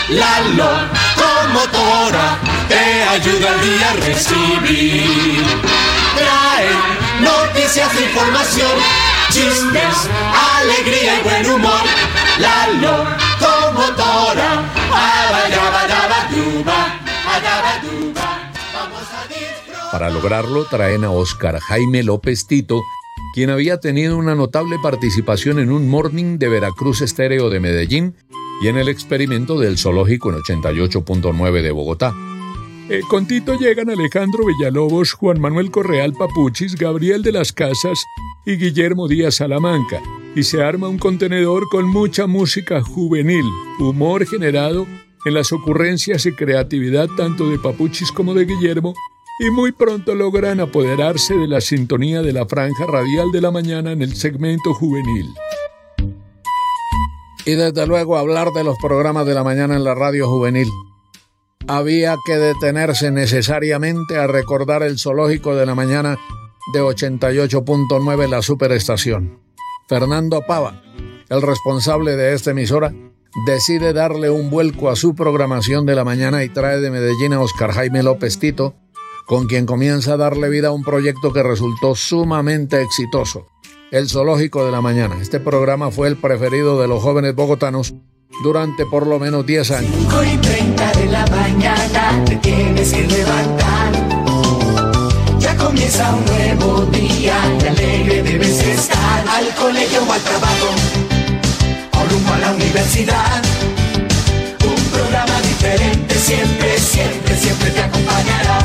La 0.10 0.40
locomotora 0.56 2.40
te 2.68 3.04
ayuda 3.04 3.54
al 3.54 3.62
día 3.62 3.92
a 3.92 3.94
recibir. 3.96 5.44
Traen 6.16 7.24
noticias, 7.24 7.90
información, 8.02 8.72
alegría 10.62 11.20
y 11.20 11.24
buen 11.24 11.46
humor. 11.52 11.82
La 12.40 12.68
locomotora. 12.70 14.72
Para 19.92 20.10
lograrlo 20.10 20.66
traen 20.66 21.04
a 21.06 21.12
Oscar 21.12 21.60
Jaime 21.60 22.04
López 22.04 22.48
Tito, 22.48 22.82
quien 23.34 23.50
había 23.50 23.80
tenido 23.80 24.18
una 24.18 24.36
notable 24.36 24.78
participación 24.82 25.60
en 25.60 25.72
un 25.72 25.90
morning 25.90 26.38
de 26.38 26.50
Veracruz 26.50 27.02
Estéreo 27.02 27.50
de 27.50 27.62
Medellín 27.62 28.14
y 28.62 28.68
en 28.68 28.78
el 28.78 28.90
experimento 28.90 29.58
del 29.58 29.78
zoológico 29.78 30.32
en 30.32 30.40
88.9 30.40 31.62
de 31.62 31.72
Bogotá. 31.72 32.14
Eh, 32.88 33.02
con 33.10 33.26
Tito 33.26 33.58
llegan 33.58 33.90
Alejandro 33.90 34.46
Villalobos, 34.46 35.14
Juan 35.14 35.42
Manuel 35.42 35.72
Correal 35.72 36.14
Papuchis, 36.14 36.76
Gabriel 36.76 37.24
de 37.24 37.32
las 37.32 37.52
Casas 37.52 38.06
y 38.46 38.58
Guillermo 38.58 39.08
Díaz 39.08 39.36
Salamanca, 39.36 40.04
y 40.36 40.44
se 40.44 40.62
arma 40.62 40.88
un 40.88 41.00
contenedor 41.00 41.68
con 41.70 41.88
mucha 41.88 42.28
música 42.28 42.84
juvenil, 42.84 43.44
humor 43.80 44.28
generado 44.28 44.86
en 45.26 45.34
las 45.34 45.52
ocurrencias 45.52 46.28
y 46.28 46.34
creatividad 46.34 47.08
tanto 47.18 47.50
de 47.50 47.58
Papuchis 47.58 48.12
como 48.12 48.36
de 48.36 48.46
Guillermo, 48.46 48.94
y 49.40 49.50
muy 49.50 49.72
pronto 49.72 50.14
logran 50.14 50.60
apoderarse 50.60 51.36
de 51.36 51.48
la 51.48 51.62
sintonía 51.62 52.22
de 52.22 52.34
la 52.34 52.46
franja 52.46 52.86
radial 52.86 53.32
de 53.32 53.42
la 53.42 53.50
mañana 53.50 53.94
en 53.94 54.04
el 54.04 54.16
segmento 54.16 54.76
juvenil. 54.76 55.34
Y 57.48 57.56
desde 57.56 57.88
luego 57.88 58.16
hablar 58.16 58.50
de 58.52 58.64
los 58.64 58.78
programas 58.78 59.26
de 59.26 59.34
la 59.34 59.44
mañana 59.44 59.76
en 59.76 59.84
la 59.84 59.96
radio 59.96 60.28
juvenil. 60.30 60.70
Había 61.68 62.16
que 62.24 62.38
detenerse 62.38 63.10
necesariamente 63.10 64.18
a 64.18 64.28
recordar 64.28 64.84
el 64.84 65.00
zoológico 65.00 65.56
de 65.56 65.66
la 65.66 65.74
mañana 65.74 66.20
de 66.74 66.82
88.9 66.82 68.28
la 68.28 68.44
superestación. 68.44 69.40
Fernando 69.90 70.44
Pava, 70.48 70.84
el 71.28 71.42
responsable 71.42 72.16
de 72.18 72.36
esta 72.36 72.52
emisora, 72.52 72.94
decide 73.48 73.94
darle 73.94 74.30
un 74.30 74.52
vuelco 74.52 74.92
a 74.92 74.96
su 74.96 75.16
programación 75.16 75.88
de 75.88 75.96
la 75.96 76.04
mañana 76.04 76.44
y 76.44 76.50
trae 76.50 76.80
de 76.82 76.92
Medellín 76.92 77.34
a 77.34 77.42
Oscar 77.42 77.72
Jaime 77.72 78.04
López 78.04 78.38
Tito, 78.38 78.76
con 79.26 79.48
quien 79.48 79.66
comienza 79.66 80.14
a 80.14 80.18
darle 80.18 80.50
vida 80.50 80.68
a 80.68 80.72
un 80.72 80.84
proyecto 80.84 81.34
que 81.34 81.42
resultó 81.42 81.96
sumamente 81.96 82.80
exitoso, 82.84 83.48
el 83.90 84.08
Zoológico 84.08 84.66
de 84.66 84.72
la 84.72 84.82
Mañana. 84.82 85.18
Este 85.20 85.40
programa 85.40 85.90
fue 85.90 86.10
el 86.10 86.18
preferido 86.18 86.80
de 86.80 86.88
los 86.88 87.02
jóvenes 87.02 87.34
bogotanos 87.34 87.96
durante 88.44 88.86
por 88.86 89.08
lo 89.08 89.20
menos 89.20 89.46
10 89.46 89.72
años. 89.72 89.92
5 89.98 90.24
y 90.24 90.38
30 90.38 90.92
de 90.92 91.06
la 91.08 91.26
mañana 91.28 92.24
te 92.26 92.36
tienes 92.38 92.94
que 92.94 93.08
levantar. 93.08 93.92
Ya 95.40 95.56
comienza 95.58 96.14
un 96.14 96.26
nuevo 96.26 96.82
día 96.92 97.38
y 97.62 97.68
alegre 97.68 98.24
debes 98.24 98.60
estar. 98.62 99.26
Al 99.28 99.48
colegio 99.56 100.02
o 100.08 100.12
al 100.12 100.22
trabajo, 100.22 100.70
o 101.94 102.10
rumbo 102.12 102.34
a 102.34 102.38
la 102.40 102.52
universidad. 102.52 103.42
Un 104.64 104.84
programa 104.92 105.42
diferente 105.42 106.16
siempre, 106.16 106.80
siempre, 106.80 107.38
siempre 107.38 107.70
te 107.72 107.82
acompañará. 107.82 108.60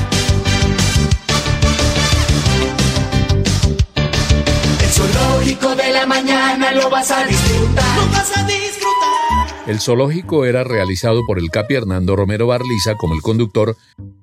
El 4.82 4.90
zoológico 4.90 5.74
de 5.74 5.92
la 5.92 6.06
mañana 6.06 6.72
lo 6.72 6.88
vas 6.90 7.10
a 7.10 7.24
disfrutar. 7.24 7.96
Lo 7.96 8.06
vas 8.12 8.36
a 8.36 8.42
disfrutar. 8.44 9.39
El 9.70 9.78
zoológico 9.78 10.46
era 10.46 10.64
realizado 10.64 11.24
por 11.24 11.38
el 11.38 11.48
capi 11.48 11.76
Hernando 11.76 12.16
Romero 12.16 12.48
Barliza 12.48 12.96
como 12.96 13.14
el 13.14 13.22
conductor, 13.22 13.76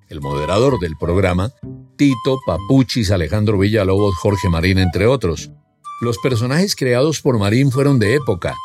el 0.09 0.19
moderador 0.19 0.77
del 0.77 0.97
programa, 0.97 1.53
Tito, 1.95 2.41
Papuchis, 2.45 3.11
Alejandro 3.11 3.57
Villalobos, 3.57 4.17
Jorge 4.17 4.49
Marín, 4.49 4.77
entre 4.77 5.07
otros. 5.07 5.49
Los 6.01 6.17
personajes 6.17 6.75
creados 6.75 7.21
por 7.21 7.39
Marín 7.39 7.71
fueron 7.71 7.97
de 7.97 8.15
época. 8.15 8.55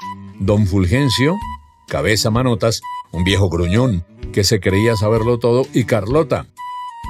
Don 0.41 0.67
Fulgencio, 0.67 1.37
Cabeza 1.87 2.33
Manotas, 2.33 2.83
un 3.13 3.23
viejo 3.23 3.49
gruñón 3.49 4.05
que 4.33 4.43
se 4.43 4.59
creía 4.59 4.97
saberlo 4.97 5.39
todo, 5.39 5.65
y 5.73 5.85
Carlota, 5.85 6.49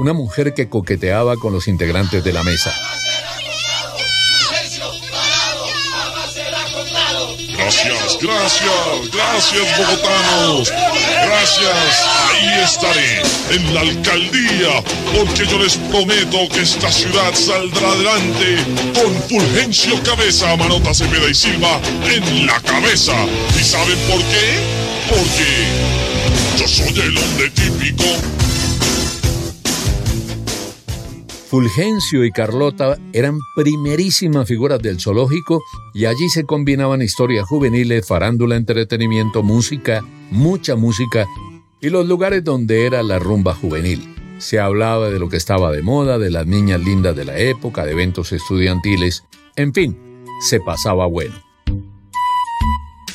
una 0.00 0.12
mujer 0.12 0.52
que 0.52 0.68
coqueteaba 0.68 1.38
con 1.38 1.54
los 1.54 1.66
integrantes 1.66 2.22
de 2.22 2.32
la 2.34 2.42
mesa. 2.42 2.74
Gracias, 8.42 9.10
gracias 9.12 9.78
bogotanos. 9.78 10.72
Gracias, 11.24 12.06
ahí 12.28 12.60
estaré, 12.64 13.22
en 13.50 13.74
la 13.74 13.80
alcaldía, 13.82 14.82
porque 15.16 15.46
yo 15.46 15.58
les 15.58 15.76
prometo 15.76 16.48
que 16.48 16.62
esta 16.62 16.90
ciudad 16.90 17.32
saldrá 17.34 17.88
adelante 17.88 18.56
con 18.94 19.14
Fulgencio 19.28 20.02
Cabeza, 20.02 20.56
Manota 20.56 20.92
Cepeda 20.92 21.28
y 21.30 21.34
Silva 21.34 21.80
en 22.10 22.46
la 22.46 22.58
cabeza. 22.60 23.14
¿Y 23.58 23.62
saben 23.62 23.98
por 24.10 24.18
qué? 24.18 24.58
Porque 25.08 25.66
yo 26.58 26.66
soy 26.66 27.00
el 27.00 27.16
hombre 27.16 27.50
típico 27.50 28.04
Fulgencio 31.52 32.24
y 32.24 32.30
Carlota 32.30 32.96
eran 33.12 33.38
primerísimas 33.54 34.48
figuras 34.48 34.80
del 34.80 34.98
zoológico 34.98 35.62
y 35.92 36.06
allí 36.06 36.30
se 36.30 36.44
combinaban 36.44 37.02
historias 37.02 37.46
juveniles, 37.46 38.06
farándula, 38.08 38.56
entretenimiento, 38.56 39.42
música, 39.42 40.00
mucha 40.30 40.76
música 40.76 41.26
y 41.78 41.90
los 41.90 42.08
lugares 42.08 42.42
donde 42.42 42.86
era 42.86 43.02
la 43.02 43.18
rumba 43.18 43.54
juvenil. 43.54 44.14
Se 44.38 44.60
hablaba 44.60 45.10
de 45.10 45.18
lo 45.18 45.28
que 45.28 45.36
estaba 45.36 45.70
de 45.70 45.82
moda, 45.82 46.18
de 46.18 46.30
las 46.30 46.46
niñas 46.46 46.80
lindas 46.80 47.14
de 47.14 47.26
la 47.26 47.38
época, 47.38 47.84
de 47.84 47.92
eventos 47.92 48.32
estudiantiles, 48.32 49.22
en 49.54 49.74
fin, 49.74 50.24
se 50.40 50.58
pasaba 50.58 51.04
bueno. 51.04 51.34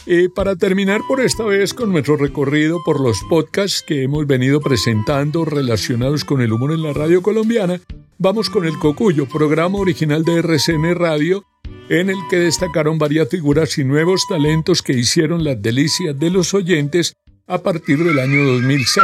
Y 0.06 0.28
para 0.28 0.56
terminar 0.56 1.02
por 1.08 1.22
esta 1.22 1.44
vez 1.44 1.74
con 1.74 1.92
nuestro 1.92 2.18
recorrido 2.18 2.78
por 2.86 3.00
los 3.00 3.20
podcasts 3.24 3.84
que 3.88 4.04
hemos 4.04 4.28
venido 4.28 4.62
presentando 4.62 5.44
relacionados 5.44 6.24
con 6.24 6.42
el 6.42 6.54
humor 6.54 6.72
en 6.72 6.84
la 6.84 6.94
radio 6.94 7.24
colombiana, 7.24 7.82
vamos 8.20 8.50
con 8.50 8.66
el 8.66 8.78
Cocuyo, 8.80 9.28
programa 9.28 9.78
original 9.78 10.24
de 10.24 10.40
RCN 10.40 10.96
Radio, 10.96 11.44
en 11.90 12.10
el 12.10 12.18
que 12.30 12.38
destacaron 12.38 12.98
varias 12.98 13.30
figuras 13.30 13.78
y 13.78 13.84
nuevos 13.84 14.24
talentos 14.30 14.82
que 14.82 14.94
hicieron 14.94 15.44
las 15.44 15.62
delicias 15.62 16.18
de 16.18 16.30
los 16.30 16.54
oyentes 16.54 17.14
a 17.48 17.60
partir 17.60 18.04
del 18.04 18.20
año 18.20 18.44
2006. 18.44 19.04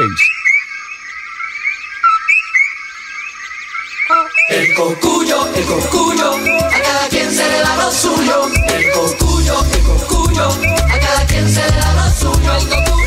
El 4.50 4.74
cocuyo, 4.76 5.48
el 5.56 5.66
cocuyo, 5.66 6.36
a 6.36 6.82
cada 6.82 7.08
quien 7.10 7.32
se 7.32 7.48
le 7.50 7.60
da 7.60 7.76
lo 7.78 7.92
suyo. 7.92 8.48
El 8.68 8.92
cocuyo, 8.92 9.56
el 9.74 9.82
cocuyo, 9.82 10.46
a 10.46 11.00
cada 11.00 11.26
quien 11.26 11.50
se 11.50 11.62
le 11.62 11.78
da 11.78 11.94
lo 11.96 12.12
suyo. 12.12 12.58
El 12.58 12.70
cocuyo. 12.70 13.03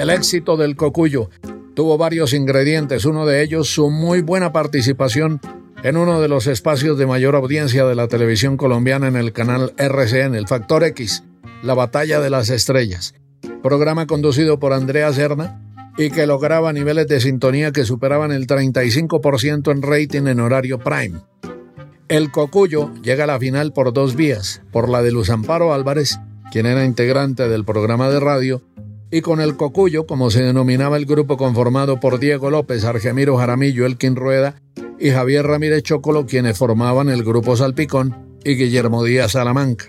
El 0.00 0.08
éxito 0.08 0.56
del 0.56 0.76
cocuyo 0.76 1.28
tuvo 1.74 1.98
varios 1.98 2.32
ingredientes, 2.32 3.04
uno 3.04 3.26
de 3.26 3.42
ellos 3.42 3.68
su 3.68 3.90
muy 3.90 4.22
buena 4.22 4.50
participación 4.50 5.42
en 5.82 5.98
uno 5.98 6.22
de 6.22 6.28
los 6.28 6.46
espacios 6.46 6.96
de 6.96 7.04
mayor 7.04 7.36
audiencia 7.36 7.84
de 7.84 7.94
la 7.94 8.08
televisión 8.08 8.56
colombiana 8.56 9.08
en 9.08 9.16
el 9.16 9.34
canal 9.34 9.74
RCN, 9.76 10.36
el 10.36 10.48
Factor 10.48 10.84
X, 10.84 11.24
La 11.62 11.74
Batalla 11.74 12.18
de 12.18 12.30
las 12.30 12.48
Estrellas, 12.48 13.12
programa 13.62 14.06
conducido 14.06 14.58
por 14.58 14.72
Andrea 14.72 15.12
Serna 15.12 15.60
y 15.98 16.08
que 16.08 16.26
lograba 16.26 16.72
niveles 16.72 17.06
de 17.06 17.20
sintonía 17.20 17.70
que 17.70 17.84
superaban 17.84 18.32
el 18.32 18.46
35% 18.46 19.70
en 19.70 19.82
rating 19.82 20.28
en 20.28 20.40
horario 20.40 20.78
prime. 20.78 21.20
El 22.08 22.30
Cocuyo 22.30 22.90
llega 23.02 23.24
a 23.24 23.26
la 23.26 23.38
final 23.38 23.74
por 23.74 23.92
dos 23.92 24.16
vías, 24.16 24.62
por 24.72 24.88
la 24.88 25.02
de 25.02 25.12
Luz 25.12 25.28
Amparo 25.28 25.74
Álvarez, 25.74 26.18
quien 26.50 26.64
era 26.64 26.86
integrante 26.86 27.50
del 27.50 27.66
programa 27.66 28.08
de 28.08 28.18
radio, 28.18 28.62
y 29.10 29.20
con 29.22 29.40
el 29.40 29.56
Cocuyo, 29.56 30.06
como 30.06 30.30
se 30.30 30.42
denominaba 30.42 30.96
el 30.96 31.06
grupo 31.06 31.36
conformado 31.36 31.98
por 31.98 32.18
Diego 32.18 32.50
López, 32.50 32.84
Argemiro 32.84 33.36
Jaramillo, 33.36 33.86
Elkin 33.86 34.16
Rueda 34.16 34.60
y 34.98 35.10
Javier 35.10 35.46
Ramírez 35.46 35.82
Chocolo, 35.82 36.26
quienes 36.26 36.58
formaban 36.58 37.08
el 37.08 37.24
grupo 37.24 37.56
Salpicón, 37.56 38.30
y 38.44 38.54
Guillermo 38.54 39.04
Díaz 39.04 39.32
Salamanca. 39.32 39.86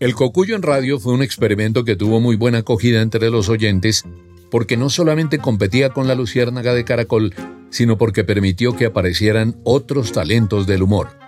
El 0.00 0.14
Cocuyo 0.14 0.56
en 0.56 0.62
radio 0.62 0.98
fue 0.98 1.14
un 1.14 1.22
experimento 1.22 1.84
que 1.84 1.96
tuvo 1.96 2.20
muy 2.20 2.36
buena 2.36 2.58
acogida 2.58 3.00
entre 3.00 3.30
los 3.30 3.48
oyentes, 3.48 4.04
porque 4.50 4.76
no 4.76 4.90
solamente 4.90 5.38
competía 5.38 5.90
con 5.90 6.08
la 6.08 6.14
Luciérnaga 6.14 6.74
de 6.74 6.84
Caracol, 6.84 7.34
sino 7.70 7.96
porque 7.98 8.24
permitió 8.24 8.76
que 8.76 8.86
aparecieran 8.86 9.56
otros 9.64 10.12
talentos 10.12 10.66
del 10.66 10.82
humor. 10.82 11.23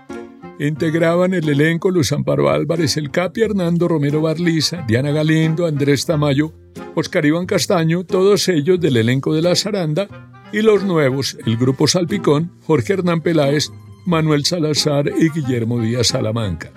Integraban 0.58 1.34
el 1.34 1.48
elenco 1.48 1.90
Luz 1.90 2.12
Amparo 2.12 2.48
Álvarez, 2.48 2.96
El 2.96 3.10
Capi, 3.10 3.42
Hernando 3.42 3.88
Romero 3.88 4.22
Barliza, 4.22 4.84
Diana 4.88 5.10
Galindo, 5.10 5.66
Andrés 5.66 6.06
Tamayo, 6.06 6.52
Oscar 6.94 7.26
Iván 7.26 7.44
Castaño, 7.44 8.04
todos 8.04 8.48
ellos 8.48 8.80
del 8.80 8.96
elenco 8.96 9.34
de 9.34 9.42
La 9.42 9.54
Zaranda, 9.54 10.08
y 10.52 10.62
los 10.62 10.82
nuevos, 10.82 11.36
el 11.44 11.58
grupo 11.58 11.86
Salpicón, 11.86 12.52
Jorge 12.66 12.94
Hernán 12.94 13.20
Peláez, 13.20 13.70
Manuel 14.06 14.46
Salazar 14.46 15.08
y 15.08 15.28
Guillermo 15.28 15.80
Díaz 15.80 16.08
Salamanca. 16.08 16.70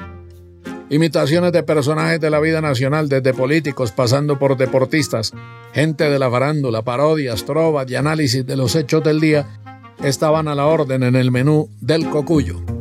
Imitaciones 0.89 1.53
de 1.53 1.63
personajes 1.63 2.19
de 2.19 2.31
la 2.31 2.39
vida 2.39 2.61
nacional, 2.61 3.07
desde 3.07 3.33
políticos 3.33 3.91
pasando 3.91 4.39
por 4.39 4.57
deportistas, 4.57 5.33
gente 5.71 6.09
de 6.09 6.19
la 6.19 6.29
farándula, 6.29 6.81
parodias, 6.81 7.45
trovas 7.45 7.89
y 7.89 7.95
análisis 7.95 8.45
de 8.45 8.57
los 8.57 8.75
hechos 8.75 9.03
del 9.03 9.21
día, 9.21 9.61
estaban 10.03 10.47
a 10.47 10.55
la 10.55 10.65
orden 10.65 11.03
en 11.03 11.15
el 11.15 11.31
menú 11.31 11.69
del 11.79 12.09
Cocuyo. 12.09 12.78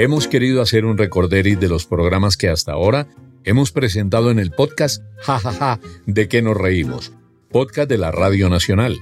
Hemos 0.00 0.28
querido 0.28 0.62
hacer 0.62 0.84
un 0.84 0.96
recorderis 0.96 1.58
de 1.58 1.66
los 1.66 1.84
programas 1.84 2.36
que 2.36 2.48
hasta 2.48 2.70
ahora 2.70 3.08
hemos 3.42 3.72
presentado 3.72 4.30
en 4.30 4.38
el 4.38 4.52
podcast 4.52 5.02
Jajaja 5.16 5.52
ja, 5.52 5.58
ja, 5.58 5.80
de 6.06 6.28
que 6.28 6.40
nos 6.40 6.56
reímos, 6.56 7.12
podcast 7.50 7.88
de 7.88 7.98
la 7.98 8.12
Radio 8.12 8.48
Nacional. 8.48 8.96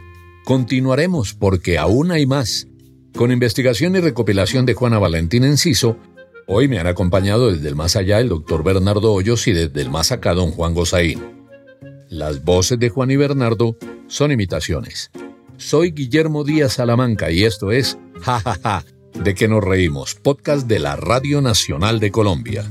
Continuaremos 0.46 1.35
porque 1.35 1.76
aún 1.76 2.12
hay 2.12 2.24
más. 2.24 2.66
Con 3.14 3.30
investigación 3.30 3.94
y 3.94 4.00
recopilación 4.00 4.64
de 4.64 4.72
Juana 4.72 4.98
Valentín 4.98 5.44
Enciso, 5.44 5.98
hoy 6.46 6.66
me 6.66 6.78
han 6.78 6.87
acompañado 6.87 7.52
desde 7.52 7.68
el 7.68 7.76
más 7.76 7.94
allá 7.94 8.18
el 8.18 8.30
doctor 8.30 8.64
Bernardo 8.64 9.12
Hoyos 9.12 9.46
y 9.48 9.52
desde 9.52 9.82
el 9.82 9.90
más 9.90 10.12
acá 10.12 10.32
don 10.32 10.50
Juan 10.50 10.72
Gozaín. 10.72 11.22
Las 12.09 12.42
voces 12.42 12.78
de 12.78 12.88
Juan 12.88 13.11
y 13.11 13.16
Bernardo 13.16 13.76
son 14.06 14.32
imitaciones. 14.32 15.11
Soy 15.59 15.90
Guillermo 15.90 16.42
Díaz 16.42 16.72
Salamanca 16.72 17.30
y 17.30 17.44
esto 17.44 17.70
es 17.70 17.98
Jajaja 18.22 18.59
ja, 18.62 18.85
de 19.22 19.35
que 19.35 19.48
nos 19.48 19.62
reímos, 19.62 20.14
podcast 20.14 20.66
de 20.66 20.79
la 20.79 20.96
Radio 20.96 21.40
Nacional 21.40 22.00
de 22.00 22.11
Colombia. 22.11 22.64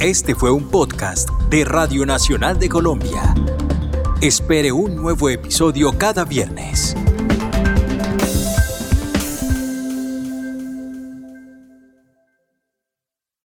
Este 0.00 0.34
fue 0.34 0.52
un 0.52 0.68
podcast 0.68 1.28
de 1.50 1.64
Radio 1.64 2.06
Nacional 2.06 2.58
de 2.58 2.68
Colombia. 2.68 3.34
Espere 4.20 4.70
un 4.70 4.94
nuevo 4.94 5.28
episodio 5.28 5.98
cada 5.98 6.24
viernes. 6.24 6.96